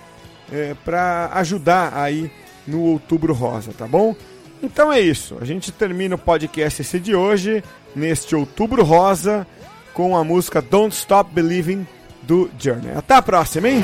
é, 0.50 0.74
para 0.84 1.30
ajudar 1.34 1.96
aí 1.96 2.30
no 2.66 2.80
Outubro 2.82 3.32
Rosa, 3.32 3.72
tá 3.76 3.86
bom? 3.86 4.14
Então 4.62 4.92
é 4.92 5.00
isso. 5.00 5.38
A 5.40 5.44
gente 5.44 5.72
termina 5.72 6.16
o 6.16 6.18
podcast 6.18 6.82
esse 6.82 6.98
de 6.98 7.14
hoje 7.14 7.62
neste 7.94 8.34
Outubro 8.34 8.82
Rosa 8.82 9.46
com 9.94 10.16
a 10.16 10.24
música 10.24 10.60
Don't 10.60 10.94
Stop 10.94 11.32
Believing 11.32 11.86
do 12.30 12.48
Journey. 12.56 12.92
Até 12.96 13.14
a 13.16 13.22
próxima, 13.22 13.68
hein? 13.68 13.82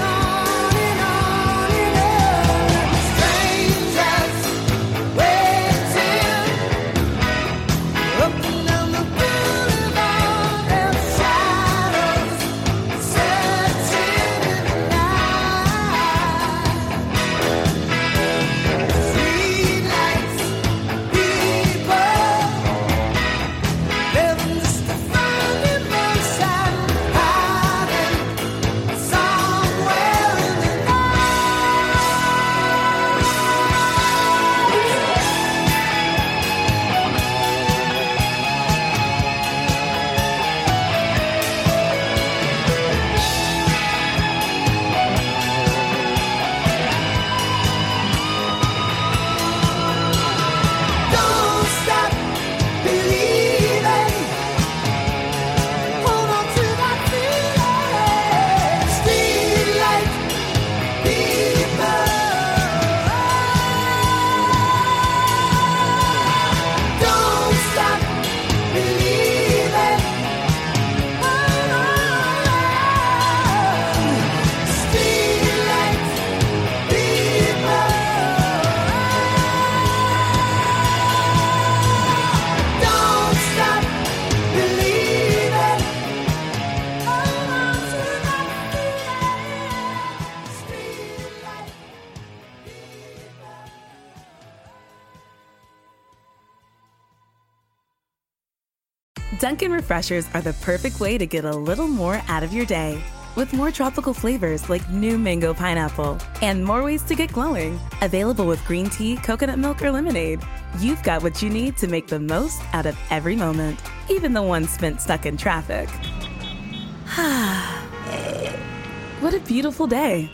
Refreshers 99.86 100.26
are 100.34 100.40
the 100.40 100.52
perfect 100.64 100.98
way 100.98 101.16
to 101.16 101.26
get 101.26 101.44
a 101.44 101.52
little 101.52 101.86
more 101.86 102.20
out 102.26 102.42
of 102.42 102.52
your 102.52 102.66
day. 102.66 103.00
With 103.36 103.52
more 103.52 103.70
tropical 103.70 104.12
flavors 104.12 104.68
like 104.68 104.90
new 104.90 105.16
mango 105.16 105.54
pineapple 105.54 106.18
and 106.42 106.64
more 106.64 106.82
ways 106.82 107.04
to 107.04 107.14
get 107.14 107.32
glowing. 107.32 107.78
Available 108.02 108.48
with 108.48 108.66
green 108.66 108.90
tea, 108.90 109.14
coconut 109.14 109.60
milk, 109.60 109.80
or 109.82 109.92
lemonade. 109.92 110.40
You've 110.80 111.04
got 111.04 111.22
what 111.22 111.40
you 111.40 111.50
need 111.50 111.76
to 111.76 111.86
make 111.86 112.08
the 112.08 112.18
most 112.18 112.60
out 112.72 112.86
of 112.86 112.98
every 113.10 113.36
moment, 113.36 113.78
even 114.10 114.32
the 114.32 114.42
ones 114.42 114.70
spent 114.70 115.00
stuck 115.00 115.24
in 115.24 115.36
traffic. 115.36 115.88
what 119.20 119.34
a 119.34 119.40
beautiful 119.46 119.86
day. 119.86 120.28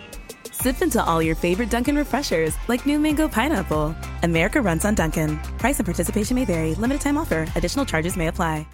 Sip 0.50 0.80
into 0.80 1.04
all 1.04 1.22
your 1.22 1.36
favorite 1.36 1.68
Dunkin' 1.68 1.96
refreshers 1.96 2.56
like 2.68 2.86
new 2.86 2.98
mango 2.98 3.28
pineapple. 3.28 3.94
America 4.22 4.62
runs 4.62 4.86
on 4.86 4.94
Dunkin'. 4.94 5.36
Price 5.58 5.78
and 5.78 5.84
participation 5.84 6.36
may 6.36 6.46
vary. 6.46 6.74
Limited 6.74 7.02
time 7.02 7.18
offer. 7.18 7.46
Additional 7.54 7.84
charges 7.84 8.16
may 8.16 8.28
apply. 8.28 8.66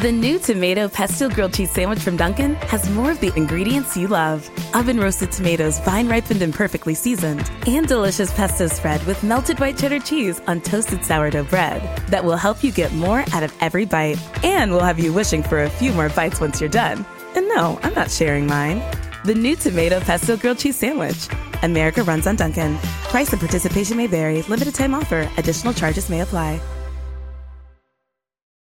The 0.00 0.12
new 0.12 0.38
tomato 0.38 0.88
pesto 0.88 1.28
grilled 1.28 1.54
cheese 1.54 1.72
sandwich 1.72 1.98
from 1.98 2.16
Dunkin' 2.16 2.54
has 2.70 2.88
more 2.90 3.10
of 3.10 3.18
the 3.18 3.32
ingredients 3.34 3.96
you 3.96 4.06
love. 4.06 4.48
Oven 4.72 5.00
roasted 5.00 5.32
tomatoes, 5.32 5.80
vine 5.80 6.08
ripened 6.08 6.40
and 6.40 6.54
perfectly 6.54 6.94
seasoned, 6.94 7.50
and 7.66 7.84
delicious 7.84 8.32
pesto 8.32 8.68
spread 8.68 9.04
with 9.06 9.24
melted 9.24 9.58
white 9.58 9.76
cheddar 9.76 9.98
cheese 9.98 10.40
on 10.46 10.60
toasted 10.60 11.04
sourdough 11.04 11.42
bread 11.42 11.82
that 12.10 12.24
will 12.24 12.36
help 12.36 12.62
you 12.62 12.70
get 12.70 12.92
more 12.92 13.24
out 13.32 13.42
of 13.42 13.52
every 13.60 13.86
bite 13.86 14.20
and 14.44 14.70
will 14.70 14.84
have 14.84 15.00
you 15.00 15.12
wishing 15.12 15.42
for 15.42 15.64
a 15.64 15.68
few 15.68 15.92
more 15.94 16.10
bites 16.10 16.40
once 16.40 16.60
you're 16.60 16.70
done. 16.70 17.04
And 17.34 17.48
no, 17.48 17.80
I'm 17.82 17.94
not 17.94 18.08
sharing 18.08 18.46
mine. 18.46 18.80
The 19.24 19.34
new 19.34 19.56
tomato 19.56 19.98
pesto 19.98 20.36
grilled 20.36 20.58
cheese 20.58 20.76
sandwich. 20.76 21.26
America 21.64 22.04
runs 22.04 22.28
on 22.28 22.36
Dunkin'. 22.36 22.78
Price 23.10 23.32
and 23.32 23.40
participation 23.40 23.96
may 23.96 24.06
vary. 24.06 24.42
Limited 24.42 24.76
time 24.76 24.94
offer. 24.94 25.28
Additional 25.38 25.74
charges 25.74 26.08
may 26.08 26.20
apply. 26.20 26.60